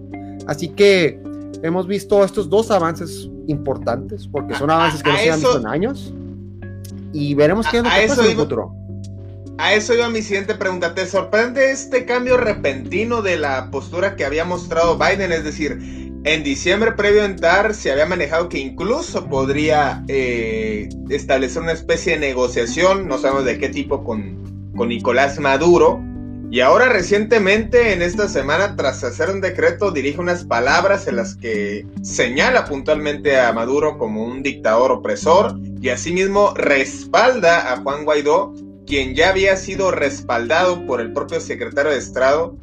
Así 0.46 0.68
que 0.68 1.20
hemos 1.62 1.86
visto 1.86 2.24
estos 2.24 2.48
dos 2.48 2.70
avances 2.70 3.28
importantes, 3.46 4.26
porque 4.28 4.54
son 4.54 4.70
avances 4.70 5.02
que 5.02 5.10
no 5.10 5.18
se 5.18 5.30
han 5.30 5.40
visto 5.40 5.58
en 5.58 5.66
años, 5.66 6.14
y 7.12 7.34
veremos 7.34 7.66
qué 7.68 7.78
es 7.78 7.84
lo 7.84 7.90
que 7.90 8.06
pasa 8.08 8.24
en 8.24 8.30
el 8.30 8.36
futuro. 8.36 8.72
A 9.56 9.72
eso 9.74 9.94
iba 9.94 10.08
mi 10.08 10.20
siguiente 10.20 10.56
pregunta. 10.56 10.94
¿Te 10.94 11.06
sorprende 11.06 11.70
este 11.70 12.04
cambio 12.06 12.36
repentino 12.36 13.22
de 13.22 13.36
la 13.36 13.70
postura 13.70 14.16
que 14.16 14.24
había 14.24 14.44
mostrado 14.44 14.98
Biden? 14.98 15.30
Es 15.30 15.44
decir, 15.44 15.78
en 16.24 16.42
diciembre 16.42 16.92
previo 16.92 17.22
a 17.22 17.26
entrar 17.26 17.72
se 17.74 17.92
había 17.92 18.06
manejado 18.06 18.48
que 18.48 18.58
incluso 18.58 19.26
podría 19.26 20.02
eh, 20.08 20.88
establecer 21.08 21.62
una 21.62 21.72
especie 21.72 22.14
de 22.14 22.18
negociación, 22.18 23.06
no 23.06 23.18
sabemos 23.18 23.44
de 23.44 23.58
qué 23.58 23.68
tipo, 23.68 24.02
con, 24.02 24.72
con 24.74 24.88
Nicolás 24.88 25.38
Maduro 25.38 26.02
y 26.50 26.60
ahora 26.60 26.88
recientemente, 26.88 27.92
en 27.92 28.02
esta 28.02 28.28
semana, 28.28 28.76
tras 28.76 29.02
hacer 29.02 29.30
un 29.30 29.40
decreto, 29.40 29.90
dirige 29.90 30.20
unas 30.20 30.44
palabras 30.44 31.06
en 31.08 31.16
las 31.16 31.34
que 31.34 31.86
señala 32.02 32.64
puntualmente 32.64 33.40
a 33.40 33.52
Maduro 33.52 33.98
como 33.98 34.24
un 34.24 34.42
dictador 34.42 34.92
opresor 34.92 35.58
y 35.80 35.88
asimismo 35.88 36.54
respalda 36.54 37.72
a 37.72 37.78
Juan 37.78 38.04
Guaidó, 38.04 38.54
quien 38.86 39.14
ya 39.14 39.30
había 39.30 39.56
sido 39.56 39.90
respaldado 39.90 40.84
por 40.86 41.00
el 41.00 41.12
propio 41.12 41.40
secretario 41.40 41.92
de 41.92 41.98
Estado, 41.98 42.56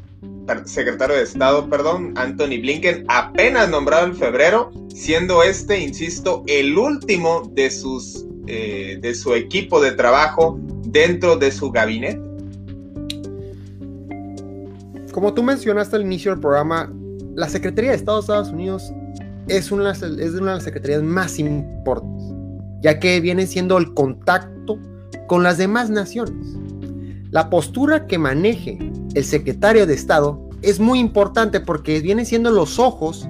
secretario 0.65 1.15
de 1.15 1.23
Estado, 1.23 1.69
perdón, 1.69 2.13
Anthony 2.15 2.59
Blinken, 2.61 3.05
apenas 3.07 3.69
nombrado 3.69 4.05
en 4.05 4.15
febrero, 4.15 4.71
siendo 4.93 5.43
este, 5.43 5.79
insisto, 5.79 6.43
el 6.47 6.77
último 6.77 7.49
de 7.53 7.71
sus 7.71 8.25
eh, 8.47 8.97
de 8.99 9.13
su 9.13 9.35
equipo 9.35 9.79
de 9.79 9.91
trabajo 9.91 10.59
dentro 10.83 11.37
de 11.37 11.51
su 11.51 11.71
gabinete. 11.71 12.19
Como 15.11 15.33
tú 15.33 15.43
mencionaste 15.43 15.97
al 15.97 16.03
inicio 16.03 16.31
del 16.31 16.39
programa, 16.39 16.91
la 17.35 17.49
Secretaría 17.49 17.91
de 17.91 17.97
Estado 17.97 18.17
de 18.17 18.21
Estados 18.21 18.49
Unidos 18.49 18.93
es 19.47 19.71
una, 19.71 19.91
es 19.91 20.01
una 20.01 20.15
de 20.17 20.41
las 20.41 20.63
secretarías 20.63 21.03
más 21.03 21.37
importantes, 21.37 22.33
ya 22.81 22.99
que 22.99 23.19
viene 23.19 23.45
siendo 23.45 23.77
el 23.77 23.93
contacto 23.93 24.79
con 25.27 25.43
las 25.43 25.57
demás 25.57 25.89
naciones. 25.89 26.55
La 27.29 27.49
postura 27.49 28.07
que 28.07 28.17
maneje 28.17 28.77
el 29.13 29.25
secretario 29.25 29.85
de 29.85 29.93
Estado 29.95 30.49
es 30.61 30.79
muy 30.79 30.99
importante 30.99 31.59
porque 31.59 31.99
viene 31.99 32.23
siendo 32.23 32.49
los 32.51 32.79
ojos 32.79 33.27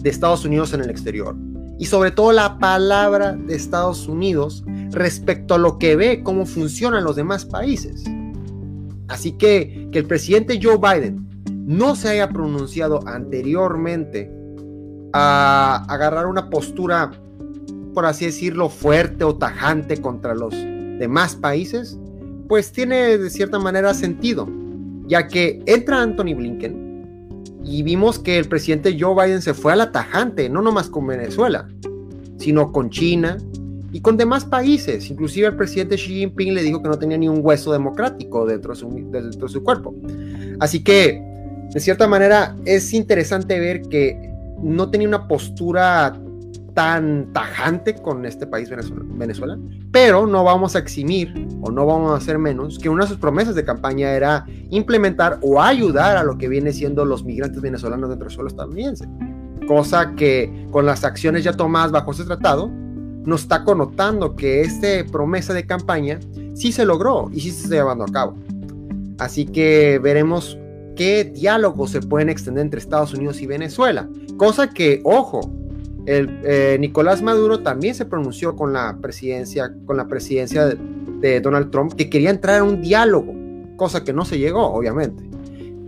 de 0.00 0.10
Estados 0.10 0.44
Unidos 0.44 0.72
en 0.72 0.80
el 0.80 0.90
exterior 0.90 1.36
y 1.78 1.86
sobre 1.86 2.10
todo 2.10 2.32
la 2.32 2.58
palabra 2.58 3.32
de 3.32 3.54
Estados 3.54 4.08
Unidos 4.08 4.64
respecto 4.90 5.54
a 5.54 5.58
lo 5.58 5.78
que 5.78 5.94
ve 5.94 6.22
cómo 6.22 6.46
funcionan 6.46 7.04
los 7.04 7.16
demás 7.16 7.44
países. 7.44 8.04
Así 9.08 9.32
que 9.32 9.88
que 9.92 10.00
el 10.00 10.06
presidente 10.06 10.58
Joe 10.62 10.78
Biden 10.78 11.26
no 11.48 11.96
se 11.96 12.08
haya 12.08 12.28
pronunciado 12.28 13.06
anteriormente 13.06 14.30
a 15.12 15.84
agarrar 15.88 16.26
una 16.26 16.50
postura, 16.50 17.10
por 17.94 18.06
así 18.06 18.26
decirlo, 18.26 18.68
fuerte 18.68 19.24
o 19.24 19.36
tajante 19.36 20.00
contra 20.00 20.34
los 20.34 20.54
demás 20.54 21.36
países, 21.36 21.98
pues 22.48 22.72
tiene 22.72 23.18
de 23.18 23.30
cierta 23.30 23.58
manera 23.58 23.94
sentido, 23.94 24.48
ya 25.06 25.26
que 25.26 25.62
entra 25.66 26.02
Anthony 26.02 26.34
Blinken 26.34 26.86
y 27.64 27.82
vimos 27.82 28.18
que 28.18 28.38
el 28.38 28.48
presidente 28.48 28.96
Joe 28.98 29.14
Biden 29.14 29.42
se 29.42 29.52
fue 29.52 29.72
a 29.72 29.76
la 29.76 29.90
tajante, 29.90 30.48
no 30.48 30.62
nomás 30.62 30.88
con 30.88 31.06
Venezuela, 31.06 31.68
sino 32.38 32.70
con 32.70 32.90
China, 32.90 33.38
y 33.92 34.00
con 34.00 34.16
demás 34.16 34.44
países. 34.44 35.10
Inclusive 35.10 35.48
el 35.48 35.56
presidente 35.56 35.96
Xi 35.96 36.14
Jinping 36.14 36.54
le 36.54 36.62
dijo 36.62 36.82
que 36.82 36.88
no 36.88 36.98
tenía 36.98 37.18
ni 37.18 37.28
un 37.28 37.40
hueso 37.42 37.72
democrático 37.72 38.46
dentro 38.46 38.74
de 38.74 38.80
su, 38.80 38.88
dentro 39.10 39.46
de 39.46 39.52
su 39.52 39.62
cuerpo. 39.62 39.94
Así 40.60 40.82
que, 40.82 41.22
de 41.72 41.80
cierta 41.80 42.06
manera, 42.06 42.56
es 42.64 42.92
interesante 42.92 43.58
ver 43.58 43.82
que 43.82 44.30
no 44.62 44.90
tenía 44.90 45.08
una 45.08 45.28
postura 45.28 46.18
tan 46.74 47.32
tajante 47.32 47.94
con 47.94 48.26
este 48.26 48.46
país 48.46 48.68
Venezuela, 48.68 49.58
pero 49.90 50.26
no 50.26 50.44
vamos 50.44 50.76
a 50.76 50.78
eximir 50.78 51.32
o 51.62 51.70
no 51.70 51.86
vamos 51.86 52.12
a 52.12 52.16
hacer 52.16 52.38
menos 52.38 52.78
que 52.78 52.90
una 52.90 53.04
de 53.04 53.08
sus 53.08 53.18
promesas 53.18 53.54
de 53.54 53.64
campaña 53.64 54.10
era 54.10 54.44
implementar 54.68 55.38
o 55.40 55.62
ayudar 55.62 56.18
a 56.18 56.22
lo 56.22 56.36
que 56.36 56.50
viene 56.50 56.74
siendo 56.74 57.06
los 57.06 57.24
migrantes 57.24 57.62
venezolanos 57.62 58.10
dentro 58.10 58.26
del 58.28 58.34
suelo 58.34 58.48
estadounidense, 58.48 59.08
cosa 59.66 60.14
que 60.16 60.66
con 60.70 60.84
las 60.84 61.02
acciones 61.02 61.44
ya 61.44 61.54
tomadas 61.54 61.92
bajo 61.92 62.12
ese 62.12 62.24
tratado 62.24 62.70
nos 63.26 63.42
está 63.42 63.64
connotando 63.64 64.36
que 64.36 64.62
esta 64.62 64.88
promesa 65.10 65.52
de 65.52 65.66
campaña 65.66 66.20
sí 66.54 66.72
se 66.72 66.86
logró 66.86 67.28
y 67.32 67.40
sí 67.40 67.50
se 67.50 67.64
está 67.64 67.74
llevando 67.74 68.04
a 68.04 68.08
cabo. 68.08 68.36
Así 69.18 69.44
que 69.44 69.98
veremos 70.02 70.58
qué 70.94 71.24
diálogos 71.24 71.90
se 71.90 72.00
pueden 72.00 72.28
extender 72.28 72.62
entre 72.62 72.80
Estados 72.80 73.12
Unidos 73.12 73.42
y 73.42 73.46
Venezuela. 73.46 74.08
Cosa 74.38 74.70
que, 74.70 75.00
ojo, 75.04 75.50
el, 76.06 76.40
eh, 76.44 76.76
Nicolás 76.78 77.20
Maduro 77.22 77.60
también 77.60 77.94
se 77.94 78.04
pronunció 78.04 78.56
con 78.56 78.72
la 78.72 78.98
presidencia, 79.00 79.72
con 79.86 79.96
la 79.96 80.06
presidencia 80.06 80.66
de, 80.66 81.40
Donald 81.40 81.70
Trump, 81.72 81.94
que 81.94 82.08
quería 82.08 82.30
entrar 82.30 82.60
a 82.60 82.62
un 82.62 82.80
diálogo, 82.80 83.34
cosa 83.76 84.04
que 84.04 84.12
no 84.12 84.24
se 84.24 84.38
llegó, 84.38 84.72
obviamente. 84.72 85.24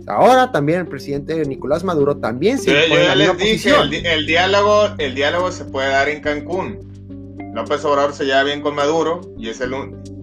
Ahora 0.07 0.51
también 0.51 0.79
el 0.79 0.87
presidente 0.87 1.45
Nicolás 1.45 1.83
Maduro 1.83 2.17
también 2.17 2.57
se 2.57 2.71
yo, 2.71 2.95
yo 2.95 3.01
ya 3.01 3.15
les 3.15 3.37
dije, 3.37 3.71
el, 4.03 4.25
diálogo, 4.25 4.89
el 4.97 5.15
diálogo 5.15 5.51
se 5.51 5.65
puede 5.65 5.89
dar 5.89 6.09
en 6.09 6.19
Cancún. 6.19 6.88
López 7.53 7.83
Obrador 7.85 8.13
se 8.13 8.25
lleva 8.25 8.43
bien 8.43 8.61
con 8.61 8.75
Maduro 8.75 9.21
y 9.37 9.49
es 9.49 9.61
el 9.61 9.73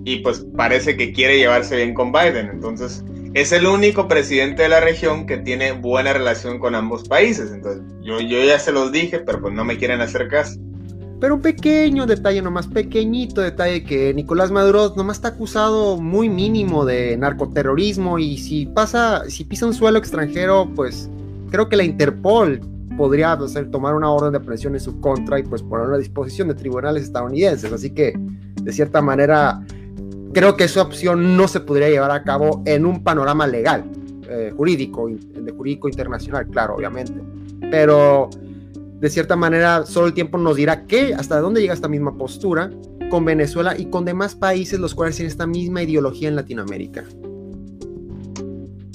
y 0.04 0.20
pues 0.20 0.46
parece 0.56 0.96
que 0.96 1.12
quiere 1.12 1.37
llevarse 1.37 1.76
bien 1.76 1.92
con 1.92 2.12
Biden. 2.12 2.49
Entonces, 2.49 3.04
es 3.35 3.50
el 3.50 3.66
único 3.66 4.06
presidente 4.06 4.62
de 4.62 4.68
la 4.68 4.80
región 4.80 5.26
que 5.26 5.37
tiene 5.38 5.73
buena 5.73 6.12
relación 6.12 6.61
con 6.61 6.76
ambos 6.76 7.08
países. 7.08 7.50
Entonces, 7.50 7.82
yo, 8.02 8.20
yo 8.20 8.42
ya 8.44 8.58
se 8.58 8.70
los 8.70 8.92
dije, 8.92 9.18
pero 9.18 9.40
pues 9.42 9.52
no 9.52 9.64
me 9.64 9.76
quieren 9.76 10.00
hacer 10.00 10.28
caso. 10.28 10.61
Pero 11.20 11.35
un 11.35 11.42
pequeño 11.42 12.06
detalle, 12.06 12.40
nomás 12.40 12.66
pequeñito 12.66 13.40
detalle, 13.40 13.82
que 13.82 14.14
Nicolás 14.14 14.50
Maduro 14.50 14.92
nomás 14.96 15.16
está 15.16 15.28
acusado 15.28 15.96
muy 15.96 16.28
mínimo 16.28 16.85
de 16.85 17.16
narcoterrorismo 17.16 18.18
y 18.18 18.37
si 18.38 18.66
pasa, 18.66 19.28
si 19.28 19.44
pisa 19.44 19.66
un 19.66 19.75
suelo 19.75 19.99
extranjero, 19.99 20.70
pues 20.76 21.11
creo 21.50 21.68
que 21.68 21.76
la 21.76 21.85
Interpol 21.85 22.61
podría 22.96 23.32
hacer, 23.32 23.70
tomar 23.70 23.94
una 23.94 24.10
orden 24.10 24.32
de 24.32 24.40
presión 24.40 24.74
en 24.74 24.80
su 24.80 25.00
contra 25.00 25.38
y 25.38 25.42
pues 25.42 25.62
ponerlo 25.62 25.94
a 25.94 25.98
disposición 25.98 26.48
de 26.48 26.54
tribunales 26.54 27.04
estadounidenses. 27.04 27.72
Así 27.72 27.90
que, 27.90 28.14
de 28.62 28.72
cierta 28.72 29.02
manera, 29.02 29.64
creo 30.32 30.56
que 30.56 30.64
esa 30.64 30.82
opción 30.82 31.36
no 31.36 31.48
se 31.48 31.60
podría 31.60 31.88
llevar 31.88 32.10
a 32.10 32.22
cabo 32.22 32.62
en 32.66 32.86
un 32.86 33.02
panorama 33.02 33.46
legal, 33.46 33.84
eh, 34.28 34.52
jurídico, 34.56 35.08
de 35.08 35.52
jurídico 35.52 35.88
internacional, 35.88 36.46
claro, 36.48 36.76
obviamente. 36.76 37.14
Pero, 37.70 38.30
de 39.00 39.10
cierta 39.10 39.36
manera, 39.36 39.84
solo 39.86 40.08
el 40.08 40.14
tiempo 40.14 40.38
nos 40.38 40.56
dirá 40.56 40.86
que 40.86 41.14
hasta 41.14 41.40
dónde 41.40 41.60
llega 41.60 41.74
esta 41.74 41.88
misma 41.88 42.16
postura 42.16 42.70
con 43.10 43.24
Venezuela 43.24 43.76
y 43.78 43.86
con 43.86 44.04
demás 44.04 44.34
países 44.34 44.80
los 44.80 44.94
cuales 44.94 45.16
tienen 45.16 45.30
esta 45.30 45.46
misma 45.46 45.82
ideología 45.82 46.28
en 46.28 46.36
Latinoamérica. 46.36 47.04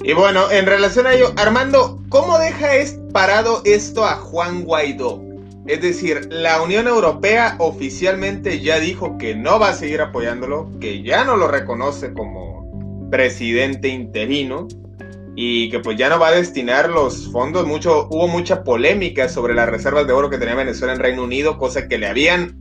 Y 0.03 0.13
bueno, 0.13 0.49
en 0.49 0.65
relación 0.65 1.05
a 1.05 1.13
ello, 1.13 1.31
Armando, 1.37 2.01
¿cómo 2.09 2.39
deja 2.39 2.69
parado 3.13 3.61
esto 3.65 4.03
a 4.03 4.15
Juan 4.15 4.63
Guaidó? 4.63 5.21
Es 5.67 5.81
decir, 5.81 6.27
la 6.31 6.59
Unión 6.61 6.87
Europea 6.87 7.55
oficialmente 7.59 8.61
ya 8.61 8.79
dijo 8.79 9.17
que 9.19 9.35
no 9.35 9.59
va 9.59 9.69
a 9.69 9.73
seguir 9.73 10.01
apoyándolo, 10.01 10.71
que 10.79 11.03
ya 11.03 11.23
no 11.23 11.35
lo 11.35 11.47
reconoce 11.47 12.13
como 12.13 13.09
presidente 13.11 13.89
interino. 13.89 14.67
y 15.33 15.69
que 15.69 15.79
pues 15.79 15.97
ya 15.97 16.09
no 16.09 16.19
va 16.19 16.27
a 16.27 16.31
destinar 16.31 16.89
los 16.89 17.31
fondos. 17.31 17.65
Mucho, 17.65 18.09
hubo 18.09 18.27
mucha 18.27 18.65
polémica 18.65 19.29
sobre 19.29 19.53
las 19.53 19.69
reservas 19.69 20.05
de 20.05 20.11
oro 20.11 20.29
que 20.29 20.37
tenía 20.37 20.55
Venezuela 20.55 20.93
en 20.93 20.99
Reino 20.99 21.23
Unido, 21.23 21.57
cosa 21.57 21.87
que 21.87 21.97
le 21.97 22.07
habían 22.07 22.59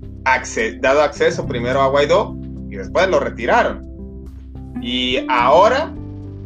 dado 0.80 1.02
acceso 1.02 1.46
primero 1.46 1.80
a 1.80 1.88
Guaidó 1.88 2.36
y 2.70 2.76
después 2.76 3.08
lo 3.08 3.18
retiraron. 3.18 3.90
Y 4.80 5.18
ahora, 5.28 5.92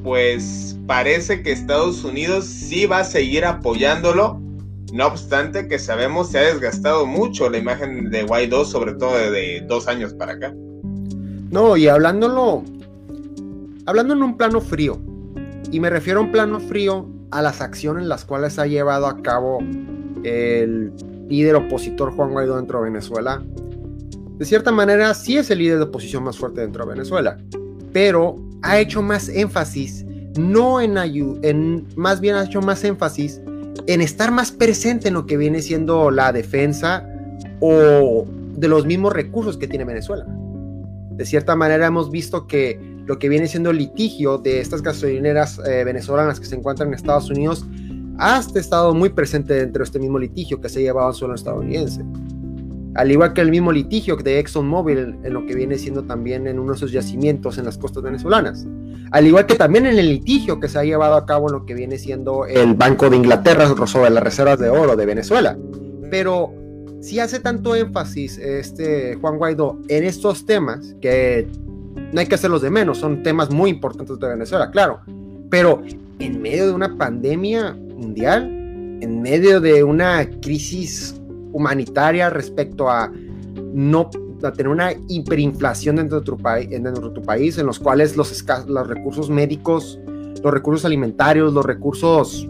pues 0.04 0.78
parece 0.86 1.42
que 1.42 1.50
Estados 1.50 2.04
Unidos 2.04 2.44
sí 2.44 2.84
va 2.84 3.00
a 3.00 3.04
seguir 3.04 3.46
apoyándolo. 3.46 4.38
No 4.92 5.06
obstante 5.06 5.66
que 5.66 5.78
sabemos 5.78 6.30
se 6.30 6.38
ha 6.38 6.42
desgastado 6.42 7.06
mucho 7.06 7.48
la 7.48 7.56
imagen 7.56 8.10
de 8.10 8.22
Guaidó, 8.22 8.66
sobre 8.66 8.92
todo 8.92 9.14
de, 9.14 9.64
dos 9.66 9.88
años 9.88 10.12
para 10.12 10.34
acá. 10.34 10.54
No, 11.50 11.76
y 11.78 11.88
hablándolo, 11.88 12.62
hablando 13.86 14.12
en 14.12 14.22
un 14.22 14.36
plano 14.36 14.60
frío, 14.60 15.00
y 15.72 15.80
me 15.80 15.88
refiero 15.88 16.20
a 16.20 16.22
un 16.22 16.30
plano 16.30 16.60
frío 16.60 17.08
a 17.30 17.40
las 17.40 17.62
acciones 17.62 18.04
las 18.04 18.26
cuales 18.26 18.58
ha 18.58 18.66
llevado 18.66 19.06
a 19.06 19.22
cabo 19.22 19.58
el 20.22 20.92
líder 21.28 21.56
opositor 21.56 22.12
Juan 22.14 22.32
Guaidó 22.32 22.56
dentro 22.56 22.78
de 22.80 22.90
Venezuela. 22.90 23.42
De 24.36 24.44
cierta 24.44 24.70
manera, 24.70 25.14
sí 25.14 25.38
es 25.38 25.50
el 25.50 25.58
líder 25.58 25.78
de 25.78 25.84
oposición 25.84 26.24
más 26.24 26.36
fuerte 26.36 26.60
dentro 26.60 26.84
de 26.84 26.90
Venezuela, 26.90 27.38
pero 27.92 28.43
ha 28.64 28.78
hecho 28.78 29.02
más 29.02 29.28
énfasis, 29.28 30.06
no 30.38 30.80
en 30.80 30.96
ayuda, 30.96 31.38
en, 31.48 31.86
más 31.96 32.20
bien 32.20 32.34
ha 32.34 32.44
hecho 32.44 32.62
más 32.62 32.82
énfasis 32.82 33.40
en 33.86 34.00
estar 34.00 34.30
más 34.30 34.50
presente 34.50 35.08
en 35.08 35.14
lo 35.14 35.26
que 35.26 35.36
viene 35.36 35.60
siendo 35.60 36.10
la 36.10 36.32
defensa 36.32 37.06
o 37.60 38.26
de 38.56 38.68
los 38.68 38.86
mismos 38.86 39.12
recursos 39.12 39.58
que 39.58 39.68
tiene 39.68 39.84
Venezuela. 39.84 40.26
De 41.10 41.26
cierta 41.26 41.54
manera 41.54 41.86
hemos 41.86 42.10
visto 42.10 42.46
que 42.46 42.80
lo 43.04 43.18
que 43.18 43.28
viene 43.28 43.48
siendo 43.48 43.70
el 43.70 43.76
litigio 43.76 44.38
de 44.38 44.60
estas 44.60 44.82
gasolineras 44.82 45.60
eh, 45.66 45.84
venezolanas 45.84 46.40
que 46.40 46.46
se 46.46 46.56
encuentran 46.56 46.88
en 46.88 46.94
Estados 46.94 47.28
Unidos 47.28 47.66
ha 48.18 48.42
estado 48.54 48.94
muy 48.94 49.10
presente 49.10 49.54
dentro 49.54 49.80
de 49.80 49.84
este 49.84 49.98
mismo 49.98 50.18
litigio 50.18 50.60
que 50.60 50.70
se 50.70 50.78
ha 50.78 50.82
llevado 50.82 51.08
al 51.08 51.14
suelo 51.14 51.34
estadounidense. 51.34 52.02
Al 52.94 53.10
igual 53.10 53.32
que 53.32 53.40
el 53.40 53.50
mismo 53.50 53.72
litigio 53.72 54.16
de 54.16 54.38
ExxonMobil 54.38 55.16
en 55.22 55.32
lo 55.32 55.44
que 55.46 55.54
viene 55.54 55.76
siendo 55.78 56.04
también 56.04 56.46
en 56.46 56.58
uno 56.58 56.72
de 56.72 56.78
sus 56.78 56.92
yacimientos 56.92 57.58
en 57.58 57.64
las 57.64 57.76
costas 57.76 58.02
venezolanas. 58.02 58.66
Al 59.10 59.26
igual 59.26 59.46
que 59.46 59.56
también 59.56 59.86
en 59.86 59.98
el 59.98 60.08
litigio 60.08 60.60
que 60.60 60.68
se 60.68 60.78
ha 60.78 60.84
llevado 60.84 61.14
a 61.14 61.26
cabo 61.26 61.48
en 61.48 61.54
lo 61.54 61.66
que 61.66 61.74
viene 61.74 61.98
siendo 61.98 62.46
el 62.46 62.74
Banco 62.74 63.10
de 63.10 63.16
Inglaterra 63.16 63.66
sobre 63.86 64.10
las 64.10 64.22
reservas 64.22 64.58
de 64.58 64.68
oro 64.68 64.96
de 64.96 65.06
Venezuela. 65.06 65.56
Pero 66.10 66.52
si 67.00 67.18
hace 67.18 67.40
tanto 67.40 67.74
énfasis 67.74 68.38
este 68.38 69.16
Juan 69.16 69.38
Guaidó 69.38 69.78
en 69.88 70.04
estos 70.04 70.46
temas 70.46 70.96
que 71.00 71.48
no 72.12 72.20
hay 72.20 72.26
que 72.26 72.34
hacerlos 72.36 72.62
de 72.62 72.70
menos, 72.70 72.98
son 72.98 73.22
temas 73.22 73.50
muy 73.50 73.70
importantes 73.70 74.18
de 74.18 74.28
Venezuela, 74.28 74.70
claro, 74.70 75.00
pero 75.50 75.82
en 76.18 76.40
medio 76.40 76.66
de 76.66 76.72
una 76.72 76.96
pandemia 76.96 77.72
mundial, 77.72 78.44
en 79.00 79.20
medio 79.20 79.60
de 79.60 79.82
una 79.84 80.28
crisis 80.40 81.20
humanitaria 81.54 82.28
respecto 82.28 82.90
a 82.90 83.10
no 83.72 84.10
tener 84.52 84.68
una 84.68 84.92
hiperinflación 85.08 85.96
dentro 85.96 86.20
de 86.20 86.26
tu, 86.26 86.36
dentro 86.36 87.08
de 87.08 87.14
tu 87.14 87.22
país, 87.22 87.56
en 87.58 87.66
los 87.66 87.78
cuales 87.78 88.16
los, 88.16 88.44
los 88.66 88.86
recursos 88.86 89.30
médicos, 89.30 89.98
los 90.42 90.52
recursos 90.52 90.84
alimentarios, 90.84 91.52
los 91.52 91.64
recursos 91.64 92.46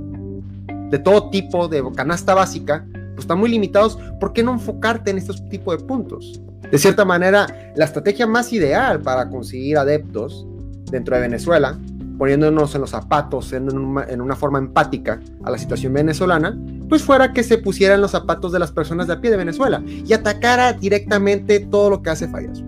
de 0.91 0.99
todo 0.99 1.31
tipo 1.31 1.69
de 1.69 1.85
canasta 1.95 2.35
básica, 2.35 2.87
pues 2.91 3.21
están 3.21 3.39
muy 3.39 3.51
limitados, 3.51 3.99
¿por 4.19 4.33
qué 4.33 4.43
no 4.43 4.53
enfocarte 4.53 5.11
en 5.11 5.19
estos 5.19 5.49
tipos 5.49 5.79
de 5.79 5.85
puntos? 5.85 6.41
De 6.71 6.79
cierta 6.79 7.05
manera, 7.05 7.47
la 7.77 7.85
estrategia 7.85 8.27
más 8.27 8.53
ideal 8.53 9.01
para 9.01 9.29
conseguir 9.29 9.79
adeptos 9.79 10.47
dentro 10.91 11.15
de 11.15 11.23
Venezuela, 11.23 11.79
poniéndonos 12.19 12.75
en 12.75 12.81
los 12.81 12.91
zapatos, 12.91 13.53
en 13.53 13.69
en 14.09 14.21
una 14.21 14.35
forma 14.35 14.59
empática 14.59 15.21
a 15.45 15.51
la 15.51 15.59
situación 15.59 15.93
venezolana, 15.93 16.59
pues 16.89 17.03
fuera 17.03 17.33
que 17.33 17.43
se 17.43 17.59
pusieran 17.59 18.01
los 18.01 18.13
zapatos 18.13 18.53
de 18.53 18.59
las 18.59 18.73
personas 18.73 19.07
de 19.07 19.15
a 19.15 19.21
pie 19.21 19.31
de 19.31 19.37
Venezuela 19.37 19.83
y 19.87 20.13
atacara 20.13 20.73
directamente 20.73 21.61
todo 21.61 21.91
lo 21.91 22.03
que 22.03 22.11
hace 22.11 22.29
fallas. 22.29 22.63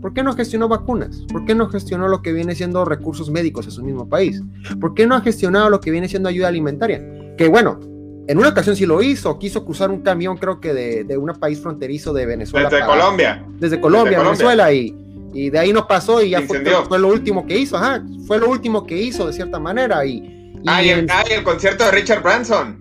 ¿Por 0.00 0.14
qué 0.14 0.22
no 0.22 0.32
gestionó 0.32 0.68
vacunas? 0.68 1.24
¿Por 1.30 1.44
qué 1.44 1.54
no 1.54 1.68
gestionó 1.68 2.08
lo 2.08 2.22
que 2.22 2.32
viene 2.32 2.54
siendo 2.54 2.84
recursos 2.84 3.30
médicos 3.30 3.66
a 3.66 3.70
su 3.70 3.82
mismo 3.82 4.08
país? 4.08 4.40
¿Por 4.80 4.94
qué 4.94 5.06
no 5.06 5.16
ha 5.16 5.20
gestionado 5.20 5.70
lo 5.70 5.80
que 5.80 5.90
viene 5.90 6.08
siendo 6.08 6.28
ayuda 6.28 6.48
alimentaria? 6.48 7.02
Que 7.36 7.48
bueno, 7.48 7.80
en 8.28 8.38
una 8.38 8.50
ocasión 8.50 8.76
sí 8.76 8.86
lo 8.86 9.02
hizo, 9.02 9.38
quiso 9.38 9.64
cruzar 9.64 9.90
un 9.90 10.02
camión, 10.02 10.36
creo 10.36 10.60
que 10.60 10.74
de, 10.74 11.04
de 11.04 11.16
un 11.16 11.32
país 11.34 11.60
fronterizo 11.60 12.12
de 12.12 12.26
Venezuela. 12.26 12.68
Desde 12.68 12.84
Colombia. 12.84 13.44
Desde 13.58 13.80
Colombia, 13.80 14.22
Venezuela, 14.22 14.72
y, 14.72 14.94
y, 15.32 15.48
de 15.48 15.58
ahí 15.58 15.72
no 15.72 15.88
pasó 15.88 16.22
y 16.22 16.30
ya 16.30 16.42
fue, 16.42 16.62
fue, 16.86 16.98
lo 16.98 17.08
último 17.08 17.46
que 17.46 17.58
hizo, 17.58 17.78
ajá, 17.78 18.04
fue 18.26 18.38
lo 18.38 18.50
último 18.50 18.86
que 18.86 18.96
hizo 18.96 19.26
de 19.26 19.32
cierta 19.32 19.58
manera. 19.58 20.04
Y, 20.04 20.16
y 20.16 20.62
ah, 20.66 20.82
y 20.82 20.90
el, 20.90 21.42
concierto 21.42 21.84
de 21.86 21.90
Richard 21.90 22.22
Branson. 22.22 22.76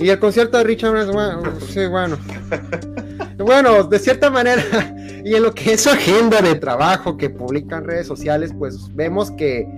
Y 0.00 0.08
el 0.08 0.18
concierto 0.18 0.56
de 0.58 0.64
Richard 0.64 0.92
Branson, 0.92 1.14
bueno, 1.14 1.60
sí, 1.68 1.86
bueno. 1.86 2.18
bueno, 3.38 3.84
de 3.84 3.98
cierta 3.98 4.30
manera, 4.30 4.62
y 5.24 5.34
en 5.34 5.42
lo 5.42 5.54
que 5.54 5.74
es 5.74 5.82
su 5.82 5.90
agenda 5.90 6.40
de 6.40 6.54
trabajo 6.54 7.16
que 7.16 7.28
publica 7.28 7.76
en 7.78 7.84
redes 7.84 8.06
sociales, 8.06 8.52
pues 8.58 8.94
vemos 8.94 9.30
que 9.32 9.68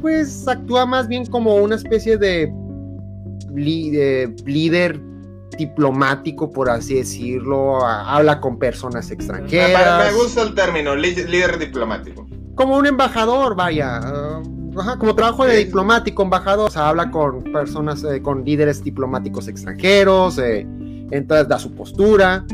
pues 0.00 0.46
actúa 0.48 0.86
más 0.86 1.08
bien 1.08 1.26
como 1.26 1.56
una 1.56 1.76
especie 1.76 2.16
de 2.16 2.52
líder 3.54 5.00
diplomático, 5.58 6.50
por 6.50 6.70
así 6.70 6.94
decirlo, 6.94 7.84
habla 7.84 8.40
con 8.40 8.58
personas 8.58 9.10
extranjeras. 9.10 10.12
Me, 10.12 10.18
gusta 10.18 10.42
el 10.42 10.54
término, 10.54 10.94
líder 10.94 11.58
diplomático. 11.58 12.26
Como 12.54 12.76
un 12.76 12.86
embajador, 12.86 13.54
vaya. 13.54 14.00
Como 14.98 15.14
trabajo 15.14 15.44
de 15.44 15.56
diplomático, 15.56 16.22
embajador, 16.22 16.70
o 16.74 16.78
habla 16.78 17.10
con 17.10 17.42
personas, 17.44 18.04
eh, 18.04 18.22
con 18.22 18.44
líderes 18.44 18.82
diplomáticos 18.82 19.48
extranjeros, 19.48 20.38
eh, 20.38 20.66
entonces 21.10 21.48
da 21.48 21.58
su 21.58 21.72
postura 21.72 22.44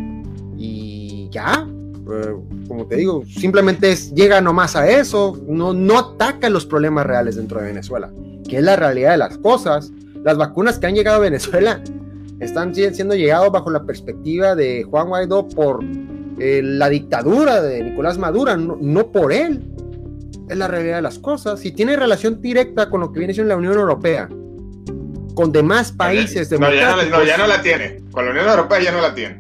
y 0.56 1.28
ya. 1.30 1.66
Eh, 2.12 2.34
como 2.68 2.86
te 2.86 2.96
digo, 2.96 3.24
simplemente 3.26 3.92
es, 3.92 4.12
llega 4.14 4.40
nomás 4.40 4.76
a 4.76 4.88
eso, 4.88 5.38
no, 5.46 5.72
no 5.72 5.98
ataca 5.98 6.50
los 6.50 6.66
problemas 6.66 7.06
reales 7.06 7.36
dentro 7.36 7.60
de 7.60 7.66
Venezuela, 7.66 8.10
que 8.48 8.58
es 8.58 8.62
la 8.62 8.76
realidad 8.76 9.12
de 9.12 9.18
las 9.18 9.38
cosas 9.38 9.90
las 10.24 10.38
vacunas 10.38 10.78
que 10.78 10.86
han 10.86 10.94
llegado 10.94 11.18
a 11.18 11.20
Venezuela 11.20 11.80
están 12.40 12.74
siendo 12.74 13.14
llegados 13.14 13.52
bajo 13.52 13.70
la 13.70 13.84
perspectiva 13.84 14.54
de 14.54 14.82
Juan 14.82 15.08
Guaidó 15.08 15.46
por 15.48 15.84
eh, 16.38 16.62
la 16.64 16.88
dictadura 16.88 17.60
de 17.60 17.84
Nicolás 17.84 18.18
Maduro, 18.18 18.56
no, 18.56 19.12
por 19.12 19.32
él. 19.32 19.62
Es 20.48 20.56
la 20.56 20.68
realidad 20.68 20.96
de 20.96 21.02
las 21.02 21.18
cosas. 21.18 21.60
Si 21.60 21.72
tiene 21.72 21.96
relación 21.96 22.40
directa 22.40 22.90
con 22.90 23.00
lo 23.00 23.12
que 23.12 23.18
viene 23.18 23.34
siendo 23.34 23.50
la 23.50 23.56
Unión 23.56 23.74
Europea, 23.74 24.28
con 25.34 25.52
demás 25.52 25.90
países 25.92 26.50
no, 26.52 26.72
ya 26.72 26.96
no, 26.96 27.24
ya 27.24 27.36
no 27.36 27.46
la 27.46 27.60
tiene. 27.60 28.02
Con 28.10 28.24
la 28.24 28.30
Unión 28.30 28.48
Europea 28.48 28.80
ya 28.80 28.92
no 28.92 29.00
la 29.00 29.14
tiene. 29.14 29.38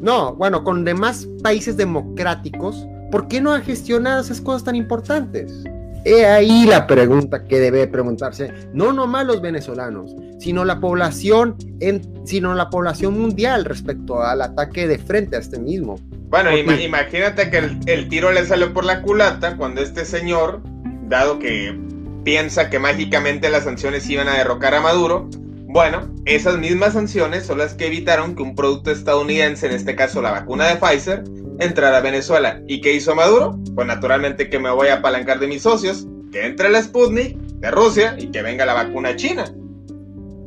No, 0.00 0.34
bueno, 0.34 0.62
con 0.64 0.84
demás 0.84 1.26
países 1.42 1.76
democráticos, 1.76 2.86
¿por 3.10 3.26
qué 3.26 3.40
no 3.40 3.52
ha 3.52 3.60
gestionado 3.60 4.20
esas 4.20 4.40
cosas 4.40 4.64
tan 4.64 4.76
importantes? 4.76 5.64
He 6.08 6.24
ahí 6.24 6.64
la 6.64 6.86
pregunta 6.86 7.44
que 7.44 7.60
debe 7.60 7.86
preguntarse, 7.86 8.50
no 8.72 8.94
nomás 8.94 9.26
los 9.26 9.42
venezolanos, 9.42 10.16
sino 10.38 10.64
la 10.64 10.80
población, 10.80 11.54
en, 11.80 12.00
sino 12.24 12.54
la 12.54 12.70
población 12.70 13.20
mundial 13.20 13.66
respecto 13.66 14.22
al 14.22 14.40
ataque 14.40 14.88
de 14.88 14.96
frente 14.96 15.36
a 15.36 15.40
este 15.40 15.58
mismo. 15.58 16.00
Bueno, 16.30 16.56
imagínate 16.56 17.50
que 17.50 17.58
el, 17.58 17.78
el, 17.84 18.08
tiro 18.08 18.32
le 18.32 18.46
salió 18.46 18.72
por 18.72 18.86
la 18.86 19.02
culata 19.02 19.58
cuando 19.58 19.82
este 19.82 20.06
señor, 20.06 20.62
dado 21.08 21.38
que 21.38 21.78
piensa 22.24 22.70
que 22.70 22.78
mágicamente 22.78 23.50
las 23.50 23.64
sanciones 23.64 24.08
iban 24.08 24.28
a 24.28 24.38
derrocar 24.38 24.74
a 24.74 24.80
Maduro, 24.80 25.28
bueno, 25.66 26.08
esas 26.24 26.56
mismas 26.56 26.94
sanciones 26.94 27.44
son 27.44 27.58
las 27.58 27.74
que 27.74 27.88
evitaron 27.88 28.34
que 28.34 28.42
un 28.42 28.54
producto 28.54 28.90
estadounidense, 28.90 29.66
en 29.66 29.72
este 29.72 29.94
caso 29.94 30.22
la 30.22 30.30
vacuna 30.30 30.68
de 30.68 30.76
Pfizer, 30.76 31.24
entrar 31.58 31.94
a 31.94 32.00
Venezuela. 32.00 32.60
¿Y 32.66 32.80
qué 32.80 32.94
hizo 32.94 33.14
Maduro? 33.14 33.58
Pues 33.74 33.86
naturalmente 33.86 34.48
que 34.48 34.58
me 34.58 34.70
voy 34.70 34.88
a 34.88 34.94
apalancar 34.94 35.38
de 35.38 35.46
mis 35.46 35.62
socios, 35.62 36.06
que 36.32 36.46
entre 36.46 36.68
la 36.68 36.82
Sputnik 36.82 37.36
de 37.36 37.70
Rusia 37.70 38.16
y 38.18 38.28
que 38.28 38.42
venga 38.42 38.64
la 38.64 38.74
vacuna 38.74 39.16
china. 39.16 39.44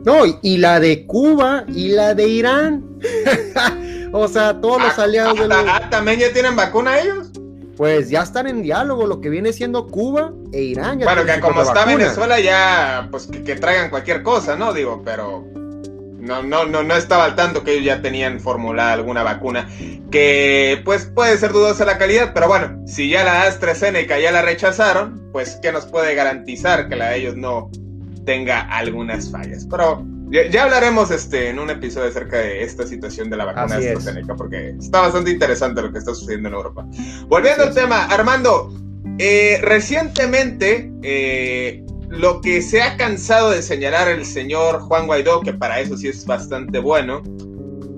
No, 0.04 0.24
y 0.42 0.58
la 0.58 0.80
de 0.80 1.06
Cuba 1.06 1.64
y 1.68 1.90
la 1.90 2.16
de 2.16 2.28
Irán. 2.28 3.00
o 4.12 4.28
sea, 4.28 4.60
todos 4.60 4.82
los 4.82 4.98
ah, 4.98 5.04
aliados 5.04 5.40
de 5.40 5.48
los... 5.48 5.58
Ah, 5.68 5.88
¿También 5.90 6.20
ya 6.20 6.34
tienen 6.34 6.56
vacuna 6.56 7.00
ellos? 7.00 7.30
Pues 7.78 8.10
ya 8.10 8.22
están 8.22 8.48
en 8.48 8.62
diálogo 8.62 9.08
lo 9.08 9.22
que 9.22 9.30
viene 9.30 9.54
siendo 9.54 9.88
Cuba 9.88 10.34
e 10.52 10.62
Irán. 10.62 11.00
bueno, 11.00 11.26
que 11.26 11.40
como 11.40 11.62
está 11.62 11.86
Venezuela 11.86 12.40
ya, 12.40 13.08
pues 13.12 13.28
que 13.28 13.56
traigan 13.56 13.90
cualquier 13.90 14.24
cosa, 14.24 14.56
¿no? 14.56 14.74
Digo, 14.74 15.02
pero 15.04 15.46
no, 16.22 16.44
no, 16.44 16.66
no, 16.66 16.84
no 16.84 16.96
estaba 16.96 17.26
al 17.26 17.36
tanto 17.36 17.64
que 17.64 17.74
ellos 17.74 17.86
ya 17.86 18.02
tenían 18.02 18.40
formulada 18.40 18.94
alguna 18.94 19.24
vacuna 19.24 19.68
que 20.12 20.82
pues 20.86 21.06
puede 21.06 21.38
ser 21.38 21.52
dudosa 21.52 21.86
la 21.86 21.98
calidad, 21.98 22.32
pero 22.34 22.48
bueno, 22.48 22.82
si 22.86 23.10
ya 23.10 23.24
la 23.24 23.44
AstraZeneca 23.44 24.20
ya 24.20 24.32
la 24.32 24.42
rechazaron, 24.42 25.30
pues 25.32 25.58
¿qué 25.62 25.72
nos 25.72 25.86
puede 25.86 26.14
garantizar 26.16 26.88
que 26.88 26.96
la 26.96 27.10
de 27.10 27.18
ellos 27.18 27.36
no 27.36 27.72
tenga 28.26 28.62
algunas 28.62 29.32
fallas? 29.32 29.66
Pero 29.70 30.06
ya, 30.32 30.64
hablaremos 30.64 31.12
este, 31.12 31.50
en 31.50 31.60
un 31.60 31.70
episodio 31.70 32.08
acerca 32.08 32.38
de 32.38 32.64
esta 32.64 32.88
situación 32.88 33.30
de 33.30 33.38
la 33.38 33.46
vacuna 33.46 33.76
AstraZeneca, 33.76 34.36
porque 34.36 34.76
está 34.80 35.02
bastante 35.02 35.32
interesante 35.32 35.82
lo 35.82 35.92
que 35.92 35.98
está 35.98 36.14
sucediendo 36.14 36.48
en 36.48 36.56
Europa. 36.56 36.86
Volviendo 37.28 37.64
al 37.64 37.74
tema, 37.74 38.06
Armando, 38.06 38.74
eh, 39.18 39.60
recientemente 39.62 40.92
eh, 41.04 41.84
lo 42.12 42.42
que 42.42 42.62
se 42.62 42.82
ha 42.82 42.98
cansado 42.98 43.52
de 43.52 43.62
señalar 43.62 44.10
el 44.10 44.26
señor 44.26 44.82
Juan 44.82 45.08
Guaidó, 45.08 45.42
que 45.42 45.54
para 45.54 45.80
eso 45.80 45.98
sí 45.98 46.08
es 46.08 46.26
bastante 46.26 46.80
bueno, 46.80 47.24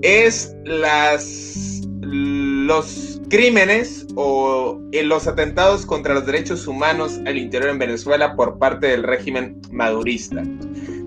es 0.02 0.54
las 0.64 1.82
los 2.00 3.20
crímenes 3.28 4.06
o 4.14 4.80
los 4.92 5.26
atentados 5.26 5.84
contra 5.84 6.14
los 6.14 6.24
derechos 6.24 6.66
humanos 6.66 7.20
al 7.26 7.36
interior 7.36 7.70
en 7.70 7.78
Venezuela 7.78 8.36
por 8.36 8.58
parte 8.58 8.86
del 8.86 9.02
régimen 9.02 9.60
madurista. 9.70 10.42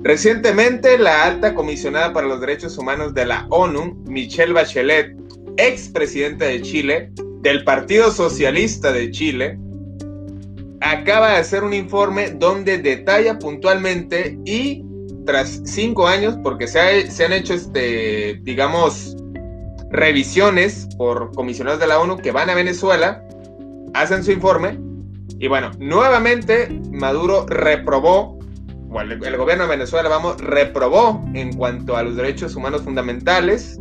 Recientemente, 0.03 0.97
la 0.97 1.23
alta 1.23 1.55
comisionada 1.55 2.13
para 2.13 2.27
los 2.27 2.41
derechos 2.41 2.77
humanos 2.77 3.13
de 3.13 3.25
la 3.25 3.47
ONU, 3.49 3.95
Michelle 4.05 4.53
Bachelet, 4.53 5.15
ex 5.57 5.89
presidenta 5.89 6.45
de 6.45 6.61
Chile, 6.61 7.11
del 7.41 7.63
Partido 7.63 8.11
Socialista 8.11 8.91
de 8.91 9.09
Chile, 9.11 9.57
acaba 10.81 11.31
de 11.31 11.37
hacer 11.37 11.63
un 11.63 11.73
informe 11.73 12.31
donde 12.31 12.77
detalla 12.77 13.39
puntualmente 13.39 14.37
y 14.45 14.83
tras 15.25 15.61
cinco 15.65 16.07
años, 16.07 16.37
porque 16.41 16.67
se, 16.67 16.79
han 16.79 17.33
hecho, 17.33 17.53
este, 17.53 18.39
digamos, 18.43 19.15
revisiones 19.91 20.87
por 20.97 21.31
comisionados 21.33 21.79
de 21.79 21.87
la 21.87 21.99
ONU 21.99 22.17
que 22.17 22.31
van 22.31 22.49
a 22.49 22.55
Venezuela, 22.55 23.23
hacen 23.93 24.23
su 24.23 24.31
informe 24.31 24.79
y 25.39 25.47
bueno, 25.47 25.71
nuevamente 25.79 26.69
Maduro 26.91 27.45
reprobó, 27.47 28.39
o 28.89 29.01
el, 29.01 29.11
el 29.11 29.37
gobierno 29.37 29.65
de 29.65 29.69
Venezuela, 29.69 30.09
vamos, 30.09 30.39
reprobó 30.39 31.23
en 31.33 31.53
cuanto 31.55 31.95
a 31.97 32.03
los 32.03 32.15
derechos 32.15 32.55
humanos 32.55 32.83
fundamentales, 32.83 33.79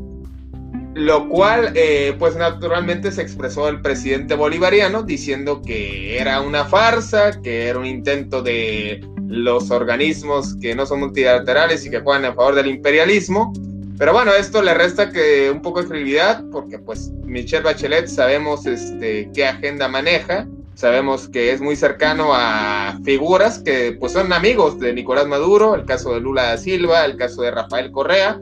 lo 0.96 1.28
cual, 1.28 1.72
eh, 1.74 2.16
pues 2.18 2.36
naturalmente 2.36 3.12
se 3.12 3.20
expresó 3.20 3.68
el 3.68 3.82
presidente 3.82 4.34
bolivariano 4.34 5.02
diciendo 5.02 5.60
que 5.60 6.18
era 6.18 6.40
una 6.40 6.64
farsa, 6.64 7.42
que 7.42 7.66
era 7.66 7.78
un 7.78 7.84
intento 7.84 8.40
de 8.40 9.06
los 9.28 9.70
organismos 9.70 10.56
que 10.56 10.74
no 10.74 10.86
son 10.86 11.00
multilaterales 11.00 11.84
y 11.84 11.90
que 11.90 12.00
juegan 12.00 12.24
a 12.24 12.32
favor 12.32 12.54
del 12.54 12.68
imperialismo. 12.68 13.52
Pero 13.98 14.14
bueno, 14.14 14.32
esto 14.32 14.62
le 14.62 14.72
resta 14.72 15.12
que 15.12 15.50
un 15.50 15.60
poco 15.60 15.82
de 15.82 15.88
credibilidad, 15.88 16.42
porque 16.50 16.78
pues 16.78 17.12
Michelle 17.26 17.62
Bachelet 17.62 18.06
sabemos 18.06 18.64
este, 18.64 19.28
qué 19.34 19.44
agenda 19.44 19.88
maneja, 19.88 20.48
sabemos 20.76 21.28
que 21.28 21.52
es 21.52 21.60
muy 21.60 21.76
cercano 21.76 22.30
a 22.32 22.98
figuras 23.04 23.58
que 23.58 23.94
pues 24.00 24.12
son 24.12 24.32
amigos 24.32 24.80
de 24.80 24.94
Nicolás 24.94 25.26
Maduro, 25.26 25.74
el 25.74 25.84
caso 25.84 26.14
de 26.14 26.20
Lula 26.20 26.44
da 26.44 26.56
Silva, 26.56 27.04
el 27.04 27.18
caso 27.18 27.42
de 27.42 27.50
Rafael 27.50 27.90
Correa. 27.90 28.40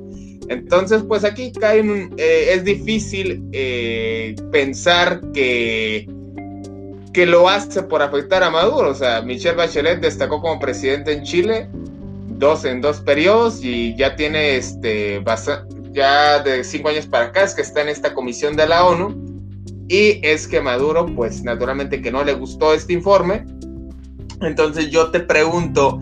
Entonces, 0.48 1.02
pues 1.06 1.24
aquí 1.24 1.52
cae 1.52 1.80
eh, 2.16 2.52
es 2.52 2.64
difícil 2.64 3.48
eh, 3.52 4.36
pensar 4.50 5.20
que, 5.32 6.08
que 7.12 7.26
lo 7.26 7.48
hace 7.48 7.82
por 7.82 8.02
afectar 8.02 8.42
a 8.42 8.50
Maduro. 8.50 8.90
O 8.90 8.94
sea, 8.94 9.22
Michelle 9.22 9.56
Bachelet 9.56 10.00
destacó 10.00 10.40
como 10.40 10.58
presidente 10.58 11.12
en 11.12 11.22
Chile 11.22 11.68
dos 12.38 12.64
en 12.64 12.80
dos 12.80 13.00
periodos 13.00 13.60
y 13.62 13.96
ya 13.96 14.16
tiene 14.16 14.56
este 14.56 15.22
ya 15.92 16.42
de 16.42 16.64
cinco 16.64 16.88
años 16.88 17.06
para 17.06 17.26
acá 17.26 17.44
es 17.44 17.54
que 17.54 17.62
está 17.62 17.82
en 17.82 17.88
esta 17.88 18.14
comisión 18.14 18.56
de 18.56 18.66
la 18.66 18.84
ONU 18.84 19.14
y 19.88 20.20
es 20.22 20.48
que 20.48 20.60
Maduro 20.60 21.06
pues 21.14 21.42
naturalmente 21.42 22.02
que 22.02 22.10
no 22.10 22.24
le 22.24 22.34
gustó 22.34 22.74
este 22.74 22.92
informe 22.92 23.44
entonces 24.40 24.90
yo 24.90 25.10
te 25.10 25.20
pregunto 25.20 26.00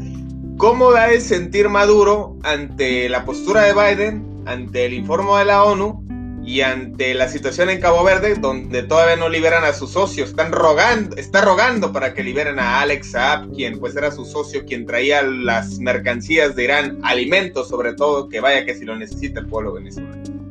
cómo 0.57 0.93
va 0.93 1.05
a 1.05 1.21
sentir 1.21 1.69
Maduro 1.69 2.37
ante 2.43 3.09
la 3.09 3.25
postura 3.25 3.63
de 3.63 3.75
Biden 3.75 4.32
ante 4.47 4.87
el 4.87 4.95
informe 4.95 5.39
de 5.39 5.45
la 5.47 5.65
ONU 5.65 6.05
y 6.45 6.61
ante 6.61 7.15
la 7.15 7.29
situación 7.29 7.71
en 7.71 7.81
Cabo 7.81 8.03
Verde, 8.03 8.35
donde 8.35 8.83
todavía 8.83 9.17
no 9.17 9.29
liberan 9.29 9.65
a 9.65 9.73
sus 9.73 9.91
socios, 9.91 10.31
están 10.31 10.51
rogando, 10.51 11.17
está 11.17 11.41
rogando 11.41 11.93
para 11.93 12.15
que 12.15 12.25
liberen 12.25 12.59
a 12.59 12.81
Alex 12.81 13.13
Saab, 13.13 13.53
quien 13.53 13.79
pues 13.79 13.95
era 13.95 14.11
su 14.11 14.25
socio, 14.25 14.65
quien 14.65 14.85
traía 14.85 15.23
las 15.23 15.79
mercancías 15.79 16.57
de 16.57 16.65
Irán, 16.65 16.99
alimentos 17.03 17.69
sobre 17.69 17.95
todo, 17.95 18.29
que 18.29 18.41
vaya 18.41 18.65
que 18.65 18.75
si 18.75 18.85
lo 18.85 18.97
necesita 18.97 19.41
el 19.41 19.47
pueblo 19.47 19.75
venezolano 19.75 20.42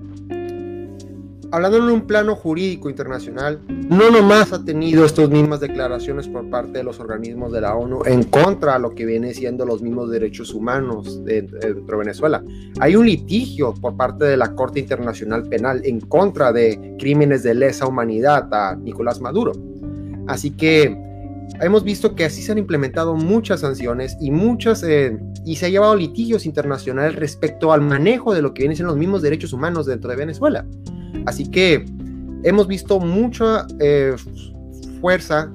hablando 1.51 1.77
en 1.77 1.83
un 1.83 2.01
plano 2.07 2.35
jurídico 2.35 2.89
internacional, 2.89 3.59
no 3.67 4.09
nomás 4.09 4.53
ha 4.53 4.63
tenido 4.63 5.05
estas 5.05 5.29
mismas 5.29 5.59
declaraciones 5.59 6.27
por 6.27 6.49
parte 6.49 6.79
de 6.79 6.83
los 6.83 6.99
organismos 6.99 7.51
de 7.51 7.61
la 7.61 7.75
ONU 7.75 8.03
en 8.05 8.23
contra 8.23 8.73
de 8.73 8.79
lo 8.79 8.95
que 8.95 9.05
viene 9.05 9.33
siendo 9.33 9.65
los 9.65 9.81
mismos 9.81 10.09
derechos 10.09 10.53
humanos 10.53 11.23
dentro 11.25 11.59
de 11.59 11.97
Venezuela. 11.97 12.43
Hay 12.79 12.95
un 12.95 13.05
litigio 13.05 13.73
por 13.73 13.97
parte 13.97 14.25
de 14.25 14.37
la 14.37 14.55
Corte 14.55 14.79
Internacional 14.79 15.43
Penal 15.47 15.81
en 15.83 15.99
contra 15.99 16.53
de 16.53 16.95
crímenes 16.97 17.43
de 17.43 17.53
lesa 17.53 17.85
humanidad 17.85 18.47
a 18.53 18.75
Nicolás 18.75 19.19
Maduro. 19.19 19.51
Así 20.27 20.51
que 20.51 20.97
hemos 21.59 21.83
visto 21.83 22.15
que 22.15 22.23
así 22.23 22.41
se 22.41 22.53
han 22.53 22.57
implementado 22.57 23.15
muchas 23.15 23.59
sanciones 23.59 24.15
y 24.21 24.31
muchas 24.31 24.83
eh, 24.83 25.19
y 25.45 25.57
se 25.57 25.65
ha 25.65 25.69
llevado 25.69 25.95
litigios 25.95 26.45
internacionales 26.45 27.15
respecto 27.15 27.73
al 27.73 27.81
manejo 27.81 28.33
de 28.33 28.41
lo 28.41 28.53
que 28.53 28.63
vienen 28.63 28.77
siendo 28.77 28.93
los 28.93 28.99
mismos 28.99 29.21
derechos 29.21 29.51
humanos 29.51 29.85
dentro 29.85 30.09
de 30.09 30.15
Venezuela. 30.15 30.65
Así 31.25 31.49
que 31.49 31.85
hemos 32.43 32.67
visto 32.67 32.99
mucha 32.99 33.67
eh, 33.79 34.15
fuerza 34.99 35.51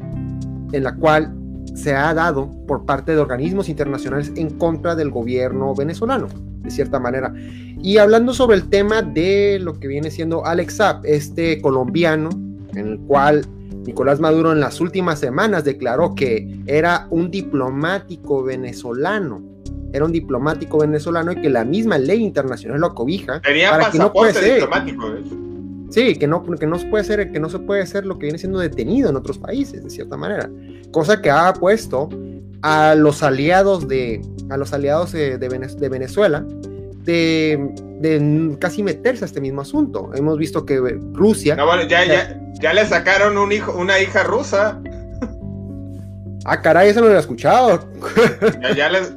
en 0.72 0.84
la 0.84 0.94
cual 0.94 1.34
se 1.74 1.94
ha 1.94 2.12
dado 2.14 2.50
por 2.66 2.84
parte 2.84 3.12
de 3.12 3.18
organismos 3.18 3.68
internacionales 3.68 4.32
en 4.36 4.50
contra 4.50 4.94
del 4.94 5.10
gobierno 5.10 5.74
venezolano, 5.74 6.28
de 6.62 6.70
cierta 6.70 6.98
manera. 6.98 7.32
Y 7.82 7.98
hablando 7.98 8.32
sobre 8.32 8.56
el 8.56 8.68
tema 8.68 9.02
de 9.02 9.58
lo 9.60 9.78
que 9.78 9.86
viene 9.86 10.10
siendo 10.10 10.44
Alex 10.46 10.76
Saab, 10.76 11.00
este 11.04 11.60
colombiano, 11.60 12.30
en 12.74 12.86
el 12.86 12.98
cual 13.00 13.46
Nicolás 13.86 14.20
Maduro 14.20 14.52
en 14.52 14.60
las 14.60 14.80
últimas 14.80 15.20
semanas 15.20 15.64
declaró 15.64 16.14
que 16.14 16.58
era 16.66 17.06
un 17.10 17.30
diplomático 17.30 18.42
venezolano, 18.42 19.42
era 19.92 20.04
un 20.04 20.12
diplomático 20.12 20.78
venezolano 20.78 21.32
y 21.32 21.36
que 21.36 21.50
la 21.50 21.64
misma 21.64 21.98
ley 21.98 22.22
internacional 22.22 22.80
lo 22.80 22.94
cobija. 22.94 23.40
para 23.70 23.90
que 23.90 23.98
no 23.98 24.12
diplomático, 24.12 25.10
Sí, 25.90 26.16
que 26.16 26.27
no, 26.27 26.44
que 26.44 26.66
no 26.66 26.79
se 26.79 26.87
puede 26.87 27.05
ser, 27.05 27.31
que 27.31 27.40
no 27.40 27.49
se 27.49 27.59
puede 27.59 27.87
ser 27.87 28.07
lo 28.07 28.18
que 28.18 28.27
viene 28.27 28.38
siendo 28.38 28.59
detenido 28.59 29.09
en 29.09 29.16
otros 29.16 29.38
países, 29.38 29.85
de 29.85 29.90
cierta 29.90 30.16
manera. 30.16 30.51
Cosa 30.90 31.22
que 31.22 31.31
ha 31.31 31.53
puesto 31.53 32.09
a 32.62 32.94
los 32.94 33.22
aliados 33.22 33.87
de, 33.87 34.20
a 34.51 34.57
los 34.57 34.72
aliados 34.72 35.12
de, 35.12 35.38
de 35.38 35.88
Venezuela 35.88 36.44
de, 37.07 37.72
de, 38.01 38.57
casi 38.59 38.83
meterse 38.83 39.25
a 39.25 39.27
este 39.27 39.40
mismo 39.40 39.62
asunto. 39.62 40.11
Hemos 40.14 40.37
visto 40.37 40.66
que 40.66 40.79
Rusia. 41.12 41.57
No, 41.57 41.64
bueno, 41.64 41.85
ya, 41.85 42.05
ya, 42.05 42.38
ya 42.61 42.72
le 42.75 42.85
sacaron 42.85 43.38
un 43.38 43.53
hijo, 43.53 43.72
una 43.72 43.99
hija 44.01 44.25
rusa. 44.25 44.81
Ah, 46.44 46.61
caray, 46.61 46.90
eso 46.90 47.01
no 47.01 47.07
lo 47.07 47.16
he 47.16 47.18
escuchado. 47.18 47.88
Ya, 48.62 48.75
ya 48.75 48.88
les, 48.90 49.12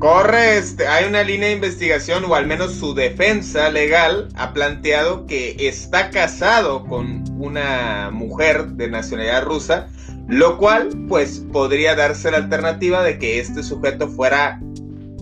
Corre, 0.00 0.56
este, 0.56 0.86
hay 0.86 1.04
una 1.04 1.22
línea 1.22 1.48
de 1.48 1.56
investigación, 1.56 2.24
o 2.24 2.34
al 2.34 2.46
menos 2.46 2.72
su 2.72 2.94
defensa 2.94 3.68
legal 3.68 4.30
ha 4.34 4.54
planteado 4.54 5.26
que 5.26 5.54
está 5.58 6.08
casado 6.08 6.86
con 6.86 7.22
una 7.38 8.08
mujer 8.10 8.66
de 8.68 8.88
nacionalidad 8.88 9.44
rusa, 9.44 9.88
lo 10.26 10.56
cual 10.56 10.88
pues 11.06 11.44
podría 11.52 11.94
darse 11.96 12.30
la 12.30 12.38
alternativa 12.38 13.02
de 13.02 13.18
que 13.18 13.40
este 13.40 13.62
sujeto 13.62 14.08
fuera 14.08 14.58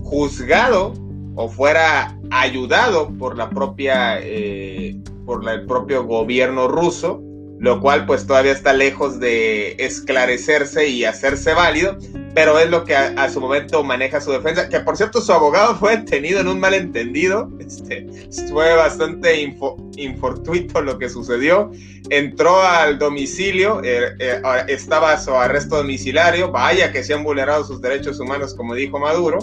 juzgado 0.01 0.93
o 1.35 1.49
fuera 1.49 2.17
ayudado 2.31 3.09
por 3.17 3.35
la 3.37 3.49
propia, 3.49 4.19
eh, 4.21 4.97
por 5.25 5.45
el 5.49 5.65
propio 5.65 6.05
gobierno 6.05 6.69
ruso 6.69 7.21
lo 7.59 7.81
cual 7.81 8.05
pues 8.05 8.25
todavía 8.25 8.53
está 8.53 8.73
lejos 8.73 9.19
de 9.19 9.75
esclarecerse 9.77 10.87
y 10.87 11.03
hacerse 11.03 11.53
válido, 11.53 11.97
pero 12.33 12.57
es 12.57 12.69
lo 12.69 12.85
que 12.85 12.95
a, 12.95 13.29
su 13.29 13.41
momento 13.41 13.83
maneja 13.83 14.21
su 14.21 14.31
defensa, 14.31 14.69
que 14.69 14.79
por 14.79 14.95
cierto 14.95 15.21
su 15.21 15.33
abogado 15.33 15.75
fue 15.79 15.97
detenido 15.97 16.39
en 16.39 16.47
un 16.47 16.59
malentendido, 16.59 17.51
este, 17.59 18.07
fue 18.49 18.75
bastante 18.75 19.53
infortuito 19.97 20.81
lo 20.81 20.97
que 20.97 21.09
sucedió, 21.09 21.71
entró 22.09 22.61
al 22.61 22.97
domicilio, 22.97 23.81
eh, 23.83 24.15
eh, 24.19 24.41
estaba 24.69 25.19
su 25.19 25.35
arresto 25.35 25.77
domiciliario, 25.77 26.51
vaya 26.51 26.93
que 26.93 27.03
se 27.03 27.13
han 27.13 27.23
vulnerado 27.23 27.65
sus 27.65 27.81
derechos 27.81 28.19
humanos 28.21 28.55
como 28.55 28.73
dijo 28.73 28.99
Maduro, 28.99 29.39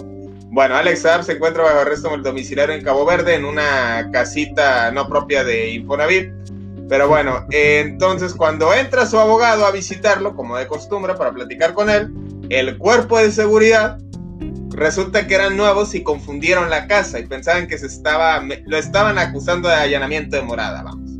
bueno, 0.49 0.75
Alex 0.75 1.01
Saab 1.01 1.23
se 1.23 1.33
encuentra 1.33 1.61
bajo 1.61 1.79
arresto 1.79 2.09
domiciliario 2.17 2.73
en 2.73 2.81
Cabo 2.81 3.05
Verde, 3.05 3.35
en 3.35 3.45
una 3.45 4.09
casita 4.11 4.91
no 4.91 5.07
propia 5.07 5.43
de 5.43 5.71
Infonavit. 5.71 6.31
Pero 6.89 7.07
bueno, 7.09 7.45
entonces 7.51 8.33
cuando 8.33 8.73
entra 8.73 9.05
su 9.05 9.19
abogado 9.19 9.65
a 9.65 9.71
visitarlo, 9.71 10.35
como 10.35 10.57
de 10.57 10.67
costumbre, 10.67 11.15
para 11.15 11.33
platicar 11.33 11.73
con 11.73 11.89
él, 11.89 12.13
el 12.49 12.77
cuerpo 12.77 13.17
de 13.17 13.31
seguridad 13.31 13.99
resulta 14.69 15.27
que 15.27 15.35
eran 15.35 15.57
nuevos 15.57 15.95
y 15.95 16.03
confundieron 16.03 16.69
la 16.69 16.87
casa 16.87 17.19
y 17.19 17.25
pensaban 17.25 17.67
que 17.67 17.77
se 17.77 17.87
estaba, 17.87 18.41
lo 18.65 18.77
estaban 18.77 19.17
acusando 19.17 19.67
de 19.67 19.75
allanamiento 19.75 20.35
de 20.37 20.43
morada, 20.43 20.83
vamos. 20.83 21.11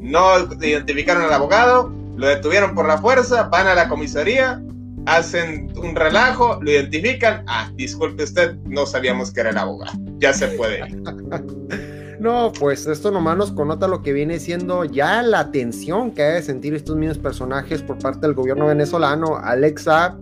No 0.00 0.36
identificaron 0.60 1.24
al 1.24 1.32
abogado, 1.32 1.92
lo 2.16 2.28
detuvieron 2.28 2.74
por 2.74 2.86
la 2.86 2.98
fuerza, 2.98 3.44
van 3.44 3.66
a 3.66 3.74
la 3.74 3.88
comisaría, 3.88 4.62
hacen 5.06 5.72
un 5.76 5.96
relajo, 5.96 6.58
lo 6.62 6.70
identifican, 6.70 7.44
ah, 7.48 7.70
disculpe 7.74 8.24
usted, 8.24 8.56
no 8.64 8.86
sabíamos 8.86 9.32
que 9.32 9.40
era 9.40 9.50
el 9.50 9.58
abogado, 9.58 9.98
ya 10.18 10.32
se 10.32 10.48
puede 10.48 10.88
ir. 10.88 11.02
No, 12.20 12.52
pues 12.58 12.86
esto 12.86 13.10
nomás 13.10 13.36
nos 13.36 13.52
connota 13.52 13.88
lo 13.88 14.02
que 14.02 14.12
viene 14.12 14.38
siendo 14.38 14.84
ya 14.84 15.22
la 15.22 15.50
tensión 15.50 16.12
que 16.12 16.22
hay 16.22 16.34
de 16.34 16.42
sentir 16.42 16.74
estos 16.74 16.96
mismos 16.96 17.18
personajes 17.18 17.82
por 17.82 17.98
parte 17.98 18.20
del 18.26 18.34
gobierno 18.34 18.66
venezolano, 18.66 19.36
Alexa 19.36 20.16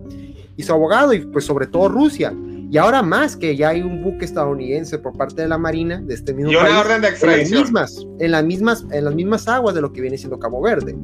y 0.57 0.63
su 0.63 0.73
abogado, 0.73 1.13
y 1.13 1.19
pues 1.19 1.45
sobre 1.45 1.67
todo 1.67 1.89
Rusia. 1.89 2.33
Y 2.71 2.77
ahora 2.77 3.03
más 3.03 3.37
que 3.37 3.55
ya 3.55 3.69
hay 3.69 3.81
un 3.81 4.03
buque 4.03 4.25
estadounidense 4.25 4.97
por 4.97 5.15
parte 5.15 5.43
de 5.43 5.47
la 5.47 5.57
Marina 5.57 6.01
de 6.01 6.13
este 6.13 6.33
mismo 6.33 6.51
y 6.51 6.55
una 6.55 6.79
orden 6.79 7.01
de 7.01 7.09
extradición. 7.09 7.67
En 7.67 7.73
las, 7.73 7.93
mismas, 7.93 8.07
en, 8.19 8.31
las 8.31 8.43
mismas, 8.43 8.85
en 8.91 9.05
las 9.05 9.15
mismas 9.15 9.47
aguas 9.47 9.75
de 9.75 9.81
lo 9.81 9.93
que 9.93 10.01
viene 10.01 10.17
siendo 10.17 10.39
Cabo 10.39 10.61
Verde. 10.61 10.95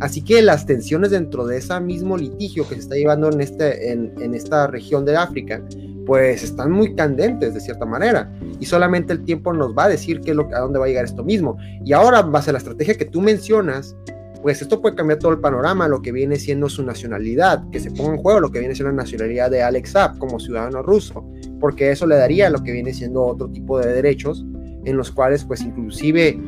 Así 0.00 0.22
que 0.22 0.40
las 0.40 0.64
tensiones 0.64 1.10
dentro 1.10 1.46
de 1.46 1.58
ese 1.58 1.78
mismo 1.80 2.16
litigio 2.16 2.66
que 2.66 2.74
se 2.74 2.80
está 2.80 2.94
llevando 2.94 3.30
en, 3.30 3.40
este, 3.40 3.92
en, 3.92 4.34
esta 4.34 4.66
región 4.66 5.04
de 5.04 5.16
África, 5.16 5.62
pues 6.06 6.42
están 6.42 6.70
muy 6.72 6.94
candentes 6.94 7.52
de 7.52 7.60
cierta 7.60 7.84
manera. 7.84 8.32
Y 8.58 8.66
solamente 8.66 9.12
el 9.12 9.24
tiempo 9.24 9.52
nos 9.52 9.76
va 9.76 9.84
a 9.84 9.88
decir 9.90 10.22
qué 10.22 10.34
lo, 10.34 10.48
a 10.54 10.60
dónde 10.60 10.78
va 10.78 10.86
a 10.86 10.88
llegar 10.88 11.04
esto 11.04 11.22
mismo. 11.22 11.58
Y 11.84 11.92
ahora, 11.92 12.22
base 12.22 12.48
a 12.48 12.54
la 12.54 12.58
estrategia 12.58 12.96
que 12.96 13.04
tú 13.04 13.20
mencionas, 13.20 13.94
pues 14.42 14.62
esto 14.62 14.80
puede 14.80 14.96
cambiar 14.96 15.18
todo 15.18 15.32
el 15.32 15.40
panorama, 15.40 15.86
lo 15.86 16.00
que 16.00 16.12
viene 16.12 16.36
siendo 16.36 16.70
su 16.70 16.82
nacionalidad, 16.82 17.62
que 17.70 17.78
se 17.78 17.90
ponga 17.90 18.14
en 18.14 18.22
juego 18.22 18.40
lo 18.40 18.50
que 18.50 18.58
viene 18.58 18.74
siendo 18.74 18.90
la 18.92 19.02
nacionalidad 19.02 19.50
de 19.50 19.62
Alex 19.62 19.90
Saab 19.90 20.18
como 20.18 20.40
ciudadano 20.40 20.82
ruso, 20.82 21.24
porque 21.60 21.90
eso 21.90 22.06
le 22.06 22.16
daría 22.16 22.48
lo 22.48 22.62
que 22.62 22.72
viene 22.72 22.94
siendo 22.94 23.22
otro 23.22 23.50
tipo 23.50 23.78
de 23.78 23.92
derechos 23.92 24.46
en 24.84 24.96
los 24.96 25.10
cuales 25.12 25.44
pues 25.44 25.60
inclusive 25.60 26.40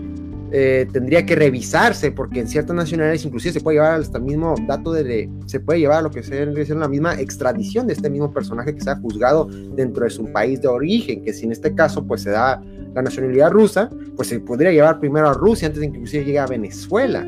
eh, 0.55 0.87
tendría 0.93 1.25
que 1.25 1.35
revisarse 1.35 2.12
porque 2.12 2.41
en 2.41 2.47
ciertas 2.47 2.77
nacionalidades 2.77 3.25
inclusive 3.25 3.55
se 3.55 3.61
puede 3.62 3.77
llevar 3.77 3.99
hasta 3.99 4.19
el 4.19 4.25
mismo 4.25 4.55
dato 4.67 4.93
de, 4.93 5.31
se 5.47 5.61
puede 5.61 5.81
llevar 5.81 6.01
a 6.01 6.03
lo 6.03 6.11
que 6.11 6.23
sea 6.23 6.45
la 6.45 6.88
misma 6.88 7.19
extradición 7.19 7.87
de 7.87 7.95
este 7.95 8.11
mismo 8.11 8.31
personaje 8.35 8.75
que 8.75 8.83
se 8.83 8.91
ha 8.91 8.97
juzgado 8.97 9.47
dentro 9.75 10.05
de 10.05 10.11
su 10.11 10.31
país 10.31 10.61
de 10.61 10.69
origen, 10.69 11.25
que 11.25 11.33
si 11.33 11.47
en 11.47 11.53
este 11.53 11.75
caso 11.75 12.07
pues 12.07 12.21
se 12.21 12.31
da 12.31 12.62
la 12.95 13.01
nacionalidad 13.01 13.51
rusa, 13.51 13.88
pues 14.15 14.29
se 14.29 14.41
podría 14.41 14.73
llevar 14.73 15.01
primero 15.01 15.31
a 15.31 15.33
Rusia 15.33 15.69
antes 15.69 15.81
de 15.81 15.91
que 15.91 15.97
inclusive 15.97 16.25
llegue 16.27 16.38
a 16.38 16.47
Venezuela. 16.47 17.27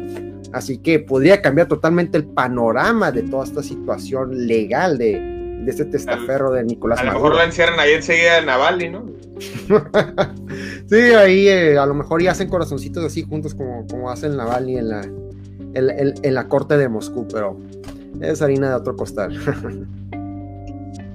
Así 0.53 0.77
que 0.77 0.99
podría 0.99 1.41
cambiar 1.41 1.67
totalmente 1.67 2.19
el 2.19 2.27
panorama 2.27 3.11
de 3.11 3.23
toda 3.23 3.45
esta 3.45 3.63
situación 3.63 4.47
legal 4.47 4.99
de, 4.99 5.34
de 5.65 5.71
este 5.71 5.85
testaferro 5.85 6.51
de 6.53 6.65
Nicolás 6.65 7.01
A 7.01 7.05
lo 7.05 7.13
mejor 7.13 7.35
lo 7.35 7.43
encierran 7.43 7.81
ahí 7.81 7.93
enseguida 7.93 8.39
en 8.39 8.47
Navalny, 8.47 8.91
¿no? 8.91 9.05
sí, 10.89 10.97
ahí 10.97 11.49
eh, 11.49 11.79
a 11.79 11.87
lo 11.87 11.95
mejor 11.95 12.23
ya 12.23 12.33
hacen 12.33 12.49
corazoncitos 12.49 13.05
así 13.05 13.23
juntos 13.23 13.55
como, 13.55 13.87
como 13.87 14.11
hacen 14.11 14.37
Navalny 14.37 14.79
en 14.79 14.89
la, 14.89 15.01
en, 15.75 16.35
la 16.35 16.49
corte 16.49 16.77
de 16.77 16.89
Moscú, 16.89 17.27
pero 17.29 17.59
es 18.21 18.43
harina 18.43 18.69
de 18.69 18.75
otro 18.75 18.97
costal. 18.97 19.37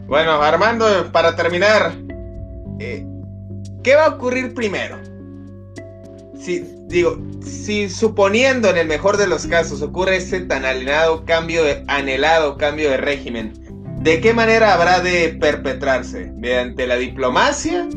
bueno, 0.07 0.31
Armando, 0.41 0.85
para 1.11 1.35
terminar, 1.35 1.93
eh, 2.79 3.05
¿qué 3.83 3.95
va 3.95 4.05
a 4.05 4.09
ocurrir 4.09 4.53
primero? 4.53 4.97
Si, 6.37 6.65
digo, 6.87 7.17
si 7.41 7.89
suponiendo 7.89 8.69
en 8.69 8.77
el 8.77 8.87
mejor 8.87 9.17
de 9.17 9.27
los 9.27 9.45
casos 9.45 9.81
ocurre 9.81 10.17
ese 10.17 10.41
tan 10.41 10.65
anhelado 10.65 11.25
cambio 11.25 11.63
de, 11.63 11.83
anhelado 11.87 12.57
cambio 12.57 12.89
de 12.89 12.97
régimen, 12.97 13.68
¿de 14.01 14.21
qué 14.21 14.33
manera 14.33 14.73
habrá 14.73 15.01
de 15.01 15.37
perpetrarse? 15.39 16.31
¿Mediante 16.37 16.87
la 16.87 16.95
diplomacia? 16.95 17.87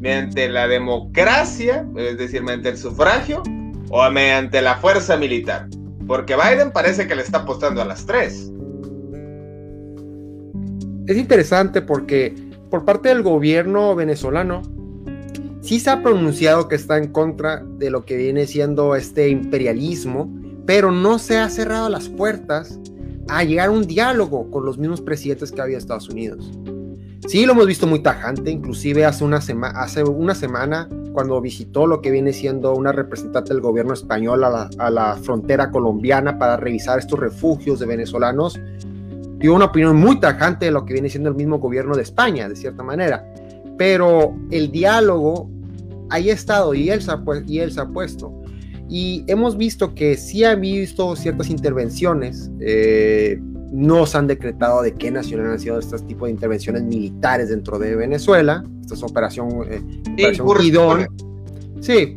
¿Mediante 0.00 0.48
la 0.48 0.68
democracia? 0.68 1.86
Es 1.96 2.18
decir, 2.18 2.42
mediante 2.42 2.70
el 2.70 2.78
sufragio? 2.78 3.42
¿O 3.90 4.08
mediante 4.10 4.62
la 4.62 4.76
fuerza 4.76 5.16
militar? 5.16 5.68
Porque 6.06 6.36
Biden 6.36 6.70
parece 6.70 7.06
que 7.06 7.14
le 7.14 7.22
está 7.22 7.38
apostando 7.38 7.82
a 7.82 7.84
las 7.84 8.06
tres. 8.06 8.50
Es 11.06 11.16
interesante 11.16 11.82
porque 11.82 12.34
por 12.70 12.84
parte 12.84 13.08
del 13.08 13.22
gobierno 13.22 13.94
venezolano 13.96 14.62
sí 15.60 15.80
se 15.80 15.90
ha 15.90 16.02
pronunciado 16.02 16.68
que 16.68 16.76
está 16.76 16.98
en 16.98 17.08
contra 17.08 17.64
de 17.64 17.90
lo 17.90 18.04
que 18.04 18.16
viene 18.16 18.46
siendo 18.46 18.94
este 18.94 19.28
imperialismo, 19.28 20.32
pero 20.66 20.92
no 20.92 21.18
se 21.18 21.38
ha 21.38 21.48
cerrado 21.50 21.88
las 21.88 22.08
puertas 22.08 22.78
a 23.30 23.44
llegar 23.44 23.68
a 23.68 23.72
un 23.72 23.86
diálogo 23.86 24.50
con 24.50 24.64
los 24.64 24.78
mismos 24.78 25.00
presidentes 25.00 25.52
que 25.52 25.60
había 25.60 25.78
Estados 25.78 26.08
Unidos. 26.08 26.50
Sí, 27.26 27.44
lo 27.46 27.52
hemos 27.52 27.66
visto 27.66 27.86
muy 27.86 28.00
tajante, 28.00 28.50
inclusive 28.50 29.04
hace 29.04 29.24
una, 29.24 29.38
hace 29.38 30.02
una 30.02 30.34
semana, 30.34 30.88
cuando 31.12 31.40
visitó 31.40 31.86
lo 31.86 32.00
que 32.00 32.10
viene 32.10 32.32
siendo 32.32 32.74
una 32.74 32.92
representante 32.92 33.52
del 33.52 33.62
gobierno 33.62 33.94
español 33.94 34.42
a 34.44 34.50
la, 34.50 34.70
a 34.78 34.90
la 34.90 35.16
frontera 35.16 35.70
colombiana 35.70 36.38
para 36.38 36.56
revisar 36.56 36.98
estos 36.98 37.18
refugios 37.18 37.78
de 37.78 37.86
venezolanos, 37.86 38.58
dio 39.38 39.54
una 39.54 39.66
opinión 39.66 39.96
muy 39.96 40.18
tajante 40.18 40.66
de 40.66 40.72
lo 40.72 40.84
que 40.84 40.94
viene 40.94 41.08
siendo 41.08 41.28
el 41.28 41.34
mismo 41.34 41.58
gobierno 41.58 41.94
de 41.94 42.02
España, 42.02 42.48
de 42.48 42.56
cierta 42.56 42.82
manera 42.82 43.24
pero 43.80 44.36
el 44.50 44.70
diálogo 44.70 45.48
ahí 46.10 46.28
ha 46.28 46.34
estado 46.34 46.74
y 46.74 46.90
él, 46.90 47.00
y 47.46 47.60
él 47.60 47.72
se 47.72 47.80
ha 47.80 47.86
puesto. 47.86 48.30
Y 48.90 49.24
hemos 49.28 49.56
visto 49.56 49.94
que 49.94 50.16
sí 50.16 50.42
ha 50.42 50.56
visto 50.56 51.14
ciertas 51.14 51.48
intervenciones, 51.48 52.50
eh, 52.60 53.38
no 53.70 54.04
se 54.04 54.18
han 54.18 54.26
decretado 54.26 54.82
de 54.82 54.94
qué 54.94 55.12
nacional 55.12 55.52
han 55.52 55.60
sido 55.60 55.78
estos 55.78 56.04
tipos 56.06 56.26
de 56.26 56.32
intervenciones 56.32 56.82
militares 56.82 57.50
dentro 57.50 57.78
de 57.78 57.94
Venezuela, 57.94 58.64
esta 58.82 58.94
es 58.94 59.02
operación, 59.04 59.48
eh, 59.70 59.80
operación 60.40 61.06
Sí, 61.80 62.16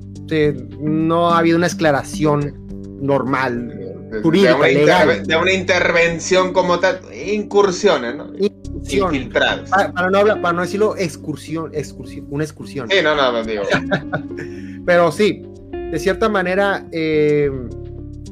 no 0.79 1.29
ha 1.29 1.37
habido 1.37 1.57
una 1.57 1.67
aclaración 1.67 2.55
normal, 3.01 3.93
jurídica, 4.23 4.57
de 4.57 4.73
legal. 4.73 5.23
de 5.23 5.37
una 5.37 5.53
intervención 5.53 6.53
como 6.53 6.79
tal, 6.79 7.01
incursiones, 7.13 8.15
¿no? 8.15 8.31
Para, 9.69 10.09
no 10.09 10.17
hablar, 10.17 10.41
para 10.41 10.53
no 10.53 10.61
decirlo 10.61 10.95
excursión, 10.97 11.71
excursión, 11.73 12.25
una 12.29 12.43
excursión. 12.43 12.89
Sí, 12.89 12.97
no, 13.03 13.15
no, 13.15 13.31
no 13.31 13.43
digo. 13.43 13.63
Pero 14.85 15.11
sí, 15.11 15.43
de 15.93 15.99
cierta 15.99 16.27
manera, 16.27 16.87
eh, 16.91 17.51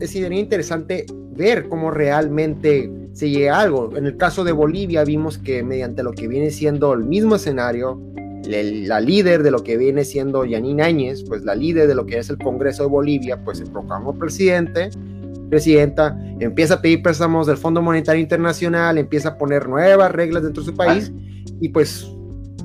sería 0.01 0.39
interesante 0.39 1.05
ver 1.29 1.69
cómo 1.69 1.91
realmente 1.91 2.91
se 3.13 3.29
llega 3.29 3.55
a 3.55 3.61
algo. 3.61 3.95
En 3.95 4.07
el 4.07 4.17
caso 4.17 4.43
de 4.43 4.51
Bolivia 4.51 5.03
vimos 5.03 5.37
que 5.37 5.61
mediante 5.61 6.01
lo 6.01 6.11
que 6.13 6.27
viene 6.27 6.49
siendo 6.49 6.91
el 6.93 7.03
mismo 7.03 7.35
escenario, 7.35 8.01
la 8.47 8.99
líder 8.99 9.43
de 9.43 9.51
lo 9.51 9.63
que 9.63 9.77
viene 9.77 10.05
siendo 10.05 10.43
Yanine 10.43 10.81
Áñez, 10.81 11.23
pues 11.23 11.43
la 11.43 11.53
líder 11.53 11.87
de 11.87 11.93
lo 11.93 12.07
que 12.07 12.17
es 12.17 12.31
el 12.31 12.39
Congreso 12.39 12.81
de 12.81 12.89
Bolivia, 12.89 13.37
pues 13.43 13.59
se 13.59 13.67
proclamó 13.67 14.17
presidente 14.17 14.89
presidenta, 15.51 16.17
empieza 16.39 16.75
a 16.75 16.81
pedir 16.81 17.03
préstamos 17.03 17.45
del 17.45 17.57
Fondo 17.57 17.81
Monetario 17.81 18.21
Internacional, 18.21 18.97
empieza 18.97 19.29
a 19.29 19.37
poner 19.37 19.67
nuevas 19.67 20.09
reglas 20.09 20.43
dentro 20.43 20.63
de 20.63 20.71
su 20.71 20.75
país 20.75 21.11
y 21.59 21.69
pues 21.69 22.09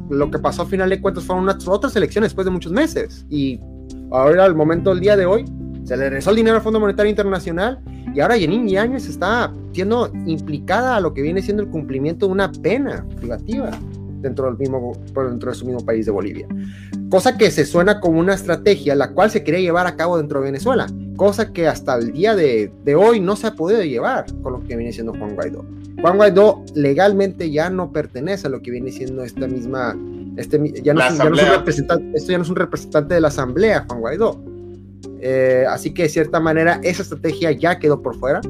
lo 0.08 0.30
que 0.30 0.38
pasó 0.38 0.62
a 0.62 0.66
final 0.66 0.88
de 0.88 1.00
cuentas 1.00 1.24
fueron 1.24 1.42
unas, 1.42 1.66
otras 1.66 1.96
elecciones 1.96 2.30
después 2.30 2.44
de 2.44 2.52
muchos 2.52 2.70
meses 2.70 3.26
y 3.28 3.60
ahora 4.10 4.44
al 4.44 4.54
momento 4.54 4.90
del 4.90 5.00
día 5.00 5.16
de 5.16 5.26
hoy 5.26 5.44
se 5.84 5.96
le 5.96 6.04
regresó 6.04 6.30
el 6.30 6.36
dinero 6.36 6.56
al 6.56 6.62
Fondo 6.62 6.80
Monetario 6.80 7.10
Internacional 7.10 7.80
y 8.14 8.20
ahora 8.20 8.38
Janine 8.38 8.70
Yáñez 8.70 9.08
está 9.08 9.52
siendo 9.72 10.10
implicada 10.26 10.96
a 10.96 11.00
lo 11.00 11.14
que 11.14 11.22
viene 11.22 11.42
siendo 11.42 11.62
el 11.62 11.68
cumplimiento 11.68 12.26
de 12.26 12.32
una 12.32 12.50
pena 12.50 13.06
privativa 13.16 13.70
dentro 14.20 14.46
del 14.46 14.58
mismo 14.58 14.92
dentro 15.14 15.50
de 15.50 15.54
su 15.56 15.66
mismo 15.66 15.84
país 15.84 16.06
de 16.06 16.12
Bolivia. 16.12 16.48
Cosa 17.10 17.36
que 17.36 17.50
se 17.50 17.64
suena 17.64 18.00
como 18.00 18.18
una 18.18 18.34
estrategia 18.34 18.94
la 18.94 19.12
cual 19.12 19.30
se 19.30 19.44
quería 19.44 19.60
llevar 19.60 19.86
a 19.86 19.96
cabo 19.96 20.18
dentro 20.18 20.40
de 20.40 20.46
Venezuela 20.46 20.86
cosa 21.16 21.52
que 21.52 21.66
hasta 21.66 21.96
el 21.96 22.12
día 22.12 22.36
de, 22.36 22.70
hoy 22.94 23.20
no 23.20 23.36
se 23.36 23.48
ha 23.48 23.54
podido 23.54 23.82
llevar 23.82 24.26
con 24.42 24.52
lo 24.52 24.60
que 24.60 24.76
viene 24.76 24.92
siendo 24.92 25.12
Juan 25.12 25.34
Guaidó. 25.34 25.64
Juan 26.00 26.16
Guaidó 26.16 26.64
legalmente 26.74 27.50
ya 27.50 27.70
no 27.70 27.90
pertenece 27.90 28.46
a 28.46 28.50
lo 28.50 28.60
que 28.60 28.70
viene 28.70 28.92
siendo 28.92 29.24
esta 29.24 29.48
misma, 29.48 29.96
este, 30.36 30.82
ya, 30.82 30.94
no, 30.94 31.02
es, 31.02 31.18
un 31.18 31.36
representante, 31.36 32.16
esto 32.16 32.32
ya 32.32 32.38
no 32.38 32.44
es 32.44 32.50
un 32.50 32.56
representante 32.56 33.14
de 33.14 33.20
la 33.20 33.28
asamblea, 33.28 33.84
Juan 33.88 34.00
Guaidó. 34.00 34.44
Eh, 35.20 35.64
así 35.68 35.92
que 35.92 36.04
de 36.04 36.08
cierta 36.08 36.40
manera 36.40 36.78
esa 36.82 37.02
estrategia 37.02 37.52
ya 37.52 37.78
quedó 37.78 38.02
por 38.02 38.16
fuera. 38.16 38.40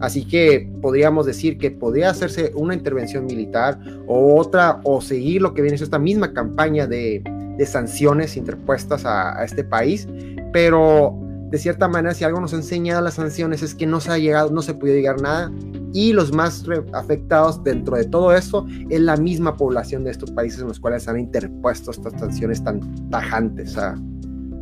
Así 0.00 0.26
que 0.26 0.70
podríamos 0.82 1.26
decir 1.26 1.58
que 1.58 1.70
podría 1.70 2.10
hacerse 2.10 2.52
una 2.54 2.74
intervención 2.74 3.24
militar 3.24 3.78
o 4.06 4.38
otra, 4.38 4.80
o 4.84 5.00
seguir 5.00 5.42
lo 5.42 5.54
que 5.54 5.62
viene 5.62 5.76
siendo 5.78 5.96
esta 5.96 5.98
misma 5.98 6.32
campaña 6.32 6.86
de, 6.86 7.22
sanciones 7.64 8.36
interpuestas 8.36 9.06
a, 9.06 9.40
a 9.40 9.44
este 9.44 9.64
país, 9.64 10.06
pero 10.52 11.18
de 11.50 11.56
cierta 11.58 11.88
manera, 11.88 12.12
si 12.12 12.24
algo 12.24 12.38
nos 12.38 12.52
ha 12.52 12.56
enseñado 12.56 13.00
las 13.00 13.14
sanciones 13.14 13.62
es 13.62 13.74
que 13.74 13.86
no 13.86 14.00
se 14.00 14.10
ha 14.10 14.18
llegado, 14.18 14.50
no 14.50 14.60
se 14.60 14.74
puede 14.74 14.94
llegar 14.94 15.22
nada 15.22 15.50
y 15.96 16.12
los 16.12 16.30
más 16.30 16.62
afectados 16.92 17.64
dentro 17.64 17.96
de 17.96 18.04
todo 18.04 18.36
eso 18.36 18.66
es 18.90 19.00
la 19.00 19.16
misma 19.16 19.56
población 19.56 20.04
de 20.04 20.10
estos 20.10 20.30
países 20.30 20.60
en 20.60 20.68
los 20.68 20.78
cuales 20.78 21.08
han 21.08 21.18
interpuesto 21.18 21.90
estas 21.90 22.12
sanciones 22.20 22.62
tan 22.62 23.08
tajantes 23.08 23.78
a, 23.78 23.96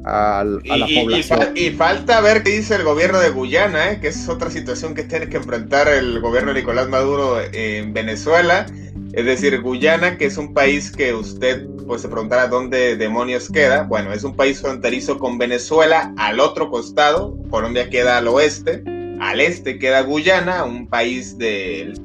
la 0.04 0.86
población. 0.94 1.40
Y, 1.56 1.70
falta 1.70 2.20
ver 2.20 2.44
qué 2.44 2.58
dice 2.58 2.76
el 2.76 2.84
gobierno 2.84 3.18
de 3.18 3.30
Guyana, 3.30 3.90
¿eh? 3.90 4.00
que 4.00 4.08
es 4.08 4.28
otra 4.28 4.48
situación 4.48 4.94
que 4.94 5.02
tiene 5.02 5.28
que 5.28 5.38
enfrentar 5.38 5.88
el 5.88 6.20
gobierno 6.20 6.52
de 6.52 6.60
Nicolás 6.60 6.88
Maduro 6.88 7.38
en 7.52 7.92
Venezuela. 7.92 8.66
Es 9.12 9.24
decir, 9.24 9.60
Guyana, 9.60 10.16
que 10.16 10.26
es 10.26 10.38
un 10.38 10.54
país 10.54 10.92
que 10.92 11.14
usted 11.14 11.66
pues 11.84 12.02
se 12.02 12.08
preguntará 12.08 12.46
dónde 12.46 12.96
demonios 12.96 13.48
queda. 13.50 13.82
Bueno, 13.82 14.12
es 14.12 14.22
un 14.22 14.36
país 14.36 14.60
fronterizo 14.60 15.18
con 15.18 15.36
Venezuela 15.36 16.14
al 16.16 16.38
otro 16.38 16.70
costado, 16.70 17.36
Colombia 17.50 17.90
queda 17.90 18.18
al 18.18 18.28
oeste, 18.28 18.84
al 19.24 19.40
este 19.40 19.78
queda 19.78 20.02
Guyana, 20.02 20.64
un 20.64 20.87
país 20.87 21.38
del 21.38 21.98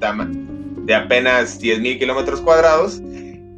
de 0.85 0.95
apenas 0.95 1.61
10.000 1.61 1.99
kilómetros 1.99 2.39
cuadrados, 2.39 3.01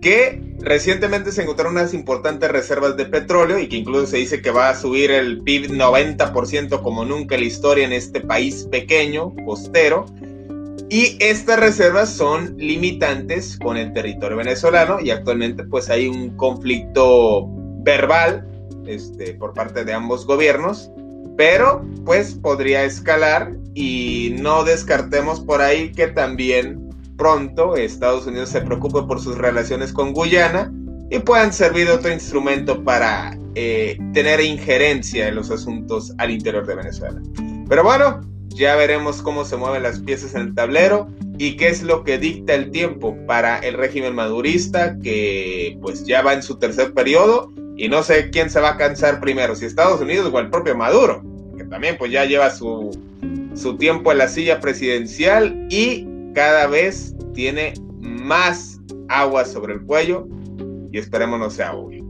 que 0.02 0.42
recientemente 0.60 1.32
se 1.32 1.44
encontraron 1.44 1.74
unas 1.74 1.94
importantes 1.94 2.50
reservas 2.50 2.98
de 2.98 3.06
petróleo 3.06 3.60
y 3.60 3.70
que 3.70 3.78
incluso 3.78 4.08
se 4.08 4.18
dice 4.18 4.42
que 4.42 4.50
va 4.50 4.70
a 4.70 4.76
subir 4.76 5.12
el 5.12 5.42
PIB 5.44 5.74
90% 5.74 6.82
como 6.82 7.06
nunca 7.06 7.36
en 7.36 7.42
la 7.42 7.48
historia 7.48 7.86
en 7.86 7.94
este 7.94 8.22
país 8.22 8.68
pequeño, 8.72 9.36
costero. 9.46 10.08
Y 10.90 11.18
estas 11.20 11.60
reservas 11.60 12.10
son 12.10 12.56
limitantes 12.58 13.58
con 13.58 13.78
el 13.78 13.94
territorio 13.94 14.38
venezolano 14.38 15.00
y 15.00 15.12
actualmente 15.12 15.64
pues 15.64 15.90
hay 15.92 16.08
un 16.08 16.36
conflicto 16.36 17.48
verbal 17.84 18.48
este, 18.88 19.36
por 19.36 19.54
parte 19.54 19.86
de 19.86 19.94
ambos 19.94 20.26
gobiernos, 20.26 20.92
pero 21.38 21.86
pues 22.06 22.34
podría 22.34 22.84
escalar 22.84 23.54
y 23.74 24.36
no 24.40 24.64
descartemos 24.64 25.40
por 25.40 25.62
ahí 25.62 25.92
que 25.92 26.08
también 26.08 26.90
pronto 27.18 27.76
Estados 27.76 28.26
Unidos 28.26 28.50
se 28.50 28.62
preocupe 28.62 29.04
por 29.04 29.22
sus 29.22 29.38
relaciones 29.38 29.94
con 29.94 30.14
Guyana 30.14 30.74
y 31.10 31.20
puedan 31.20 31.54
servir 31.54 31.88
de 31.88 31.94
otro 31.94 32.12
instrumento 32.12 32.84
para 32.84 33.38
eh, 33.56 33.98
tener 34.14 34.40
injerencia 34.42 35.28
en 35.28 35.36
los 35.36 35.52
asuntos 35.52 36.14
al 36.18 36.32
interior 36.32 36.66
de 36.66 36.76
Venezuela. 36.76 37.22
Pero 37.68 37.84
bueno, 37.84 38.22
ya 38.50 38.76
veremos 38.76 39.22
cómo 39.22 39.46
se 39.46 39.58
mueven 39.58 39.84
las 39.84 40.00
piezas 40.00 40.36
en 40.36 40.42
el 40.42 40.56
tablero 40.56 41.10
y 41.38 41.58
qué 41.58 41.70
es 41.70 41.84
lo 41.84 42.04
que 42.04 42.18
dicta 42.18 42.54
el 42.54 42.72
tiempo 42.72 43.18
para 43.28 43.60
el 43.60 43.76
régimen 43.76 44.16
madurista 44.16 44.98
que 45.00 45.78
pues 45.82 46.06
ya 46.06 46.22
va 46.22 46.34
en 46.34 46.44
su 46.44 46.58
tercer 46.60 46.94
periodo 46.94 47.52
y 47.82 47.90
no 47.90 48.04
sé 48.04 48.30
quién 48.30 48.52
se 48.52 48.60
va 48.60 48.70
a 48.70 48.78
cansar 48.78 49.20
primero, 49.20 49.56
si 49.56 49.66
Estados 49.66 50.00
Unidos 50.02 50.30
o 50.32 50.38
el 50.38 50.52
propio 50.52 50.78
Maduro, 50.78 51.24
que 51.58 51.64
también 51.64 51.98
pues 51.98 52.12
ya 52.12 52.26
lleva 52.26 52.52
su, 52.52 52.92
su 53.56 53.76
tiempo 53.76 54.12
en 54.12 54.20
la 54.20 54.28
silla 54.28 54.60
presidencial 54.60 55.66
y 55.68 56.08
cada 56.36 56.68
vez 56.68 57.16
tiene 57.34 57.74
más 58.00 58.80
agua 59.10 59.46
sobre 59.46 59.74
el 59.74 59.82
cuello 59.82 60.28
y 60.92 61.00
esperemos 61.00 61.40
no 61.40 61.50
sea 61.50 61.74
obvio. 61.74 62.06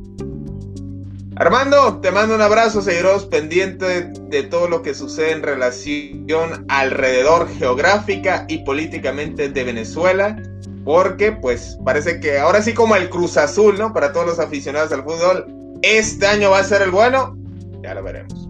Armando, 1.38 2.02
te 2.02 2.12
mando 2.12 2.36
un 2.36 2.42
abrazo, 2.42 2.82
seguiremos 2.82 3.26
pendientes 3.28 4.10
de 4.30 4.44
todo 4.44 4.68
lo 4.68 4.82
que 4.82 4.94
sucede 4.94 5.32
en 5.32 5.42
relación 5.42 6.66
alrededor 6.68 7.48
geográfica 7.48 8.46
y 8.50 8.58
políticamente 8.66 9.48
de 9.48 9.64
Venezuela, 9.64 10.36
porque 10.84 11.32
pues 11.32 11.78
parece 11.86 12.20
que 12.20 12.40
ahora 12.40 12.62
sí 12.62 12.74
como 12.74 12.96
el 12.96 13.10
Cruz 13.10 13.38
Azul, 13.38 13.78
¿no? 13.78 13.94
Para 13.94 14.12
todos 14.12 14.26
los 14.26 14.40
aficionados 14.40 14.92
al 14.92 15.04
fútbol, 15.04 15.46
este 15.82 16.26
año 16.26 16.52
va 16.52 16.60
a 16.60 16.64
ser 16.64 16.82
el 16.82 16.92
bueno, 16.92 17.38
ya 17.84 17.94
lo 17.94 18.04
veremos. 18.04 18.50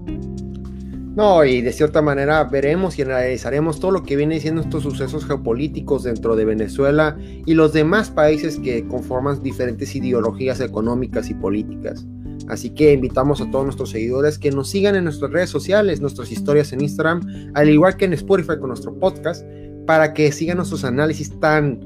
No, 1.15 1.43
y 1.43 1.61
de 1.61 1.73
cierta 1.73 2.01
manera 2.01 2.41
veremos 2.45 2.97
y 2.97 3.01
analizaremos 3.01 3.81
todo 3.81 3.91
lo 3.91 4.03
que 4.03 4.15
viene 4.15 4.39
siendo 4.39 4.61
estos 4.61 4.83
sucesos 4.83 5.25
geopolíticos 5.25 6.03
dentro 6.03 6.37
de 6.37 6.45
Venezuela 6.45 7.17
y 7.45 7.53
los 7.53 7.73
demás 7.73 8.09
países 8.09 8.57
que 8.57 8.87
conforman 8.87 9.43
diferentes 9.43 9.93
ideologías 9.93 10.61
económicas 10.61 11.29
y 11.29 11.33
políticas. 11.33 12.05
Así 12.47 12.69
que 12.69 12.93
invitamos 12.93 13.41
a 13.41 13.51
todos 13.51 13.65
nuestros 13.65 13.89
seguidores 13.89 14.39
que 14.39 14.51
nos 14.51 14.69
sigan 14.69 14.95
en 14.95 15.03
nuestras 15.03 15.31
redes 15.31 15.49
sociales, 15.49 15.99
nuestras 15.99 16.31
historias 16.31 16.71
en 16.71 16.81
Instagram, 16.81 17.51
al 17.55 17.69
igual 17.69 17.97
que 17.97 18.05
en 18.05 18.13
Spotify 18.13 18.57
con 18.57 18.69
nuestro 18.69 18.97
podcast, 18.97 19.45
para 19.85 20.13
que 20.13 20.31
sigan 20.31 20.57
nuestros 20.57 20.85
análisis 20.85 21.37
tan, 21.41 21.81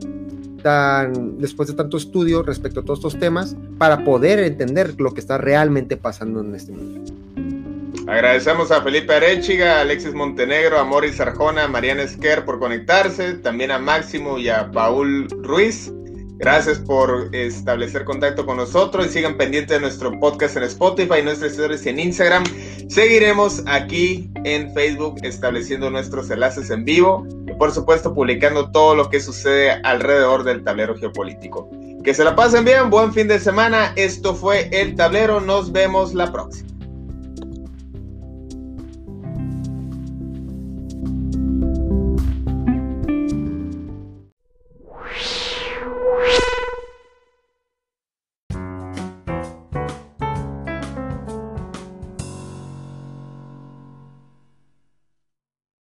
después 1.38 1.70
de 1.70 1.76
tanto 1.76 1.98
estudio 1.98 2.44
respecto 2.44 2.80
a 2.80 2.84
todos 2.84 3.00
estos 3.00 3.20
temas, 3.20 3.56
para 3.78 4.04
poder 4.04 4.40
entender 4.40 5.00
lo 5.00 5.14
que 5.14 5.20
está 5.20 5.38
realmente 5.38 5.98
pasando 5.98 6.42
en 6.42 6.56
este 6.56 6.72
mundo. 6.72 7.14
Agradecemos 8.08 8.72
a 8.72 8.84
Felipe 8.84 9.16
Arechiga, 9.16 9.82
Alexis 9.82 10.14
Montenegro, 10.14 10.78
a 10.78 10.84
Moris 10.84 11.20
Arjona, 11.20 11.64
a 11.64 11.68
Mariana 11.68 12.04
Esquer 12.04 12.46
por 12.46 12.60
conectarse, 12.60 13.34
también 13.34 13.72
a 13.72 13.80
Máximo 13.80 14.38
y 14.38 14.48
a 14.50 14.72
Paul 14.72 15.28
Ruiz. 15.42 15.92
Gracias 16.38 16.80
por 16.80 17.34
establecer 17.34 18.04
contacto 18.04 18.46
con 18.46 18.58
nosotros 18.58 19.08
y 19.08 19.10
sigan 19.10 19.38
pendientes 19.38 19.78
de 19.78 19.82
nuestro 19.82 20.20
podcast 20.20 20.58
en 20.58 20.64
Spotify 20.64 21.20
y 21.20 21.24
nuestras 21.24 21.52
historias 21.52 21.86
en 21.86 22.00
Instagram. 22.00 22.44
Seguiremos 22.90 23.64
aquí 23.68 24.30
en 24.44 24.74
Facebook 24.74 25.16
estableciendo 25.24 25.90
nuestros 25.90 26.30
enlaces 26.30 26.70
en 26.70 26.84
vivo 26.84 27.26
y 27.48 27.54
por 27.54 27.72
supuesto 27.72 28.14
publicando 28.14 28.70
todo 28.72 28.96
lo 28.96 29.10
que 29.10 29.22
sucede 29.22 29.72
alrededor 29.84 30.44
del 30.44 30.64
tablero 30.64 30.96
geopolítico. 30.98 31.70
Que 32.04 32.14
se 32.14 32.24
la 32.24 32.36
pasen 32.36 32.66
bien, 32.66 32.90
buen 32.90 33.14
fin 33.14 33.28
de 33.28 33.40
semana. 33.40 33.94
Esto 33.96 34.36
fue 34.36 34.70
El 34.72 34.96
Tablero, 34.96 35.40
nos 35.42 35.72
vemos 35.72 36.14
la 36.14 36.32
próxima. 36.32 36.75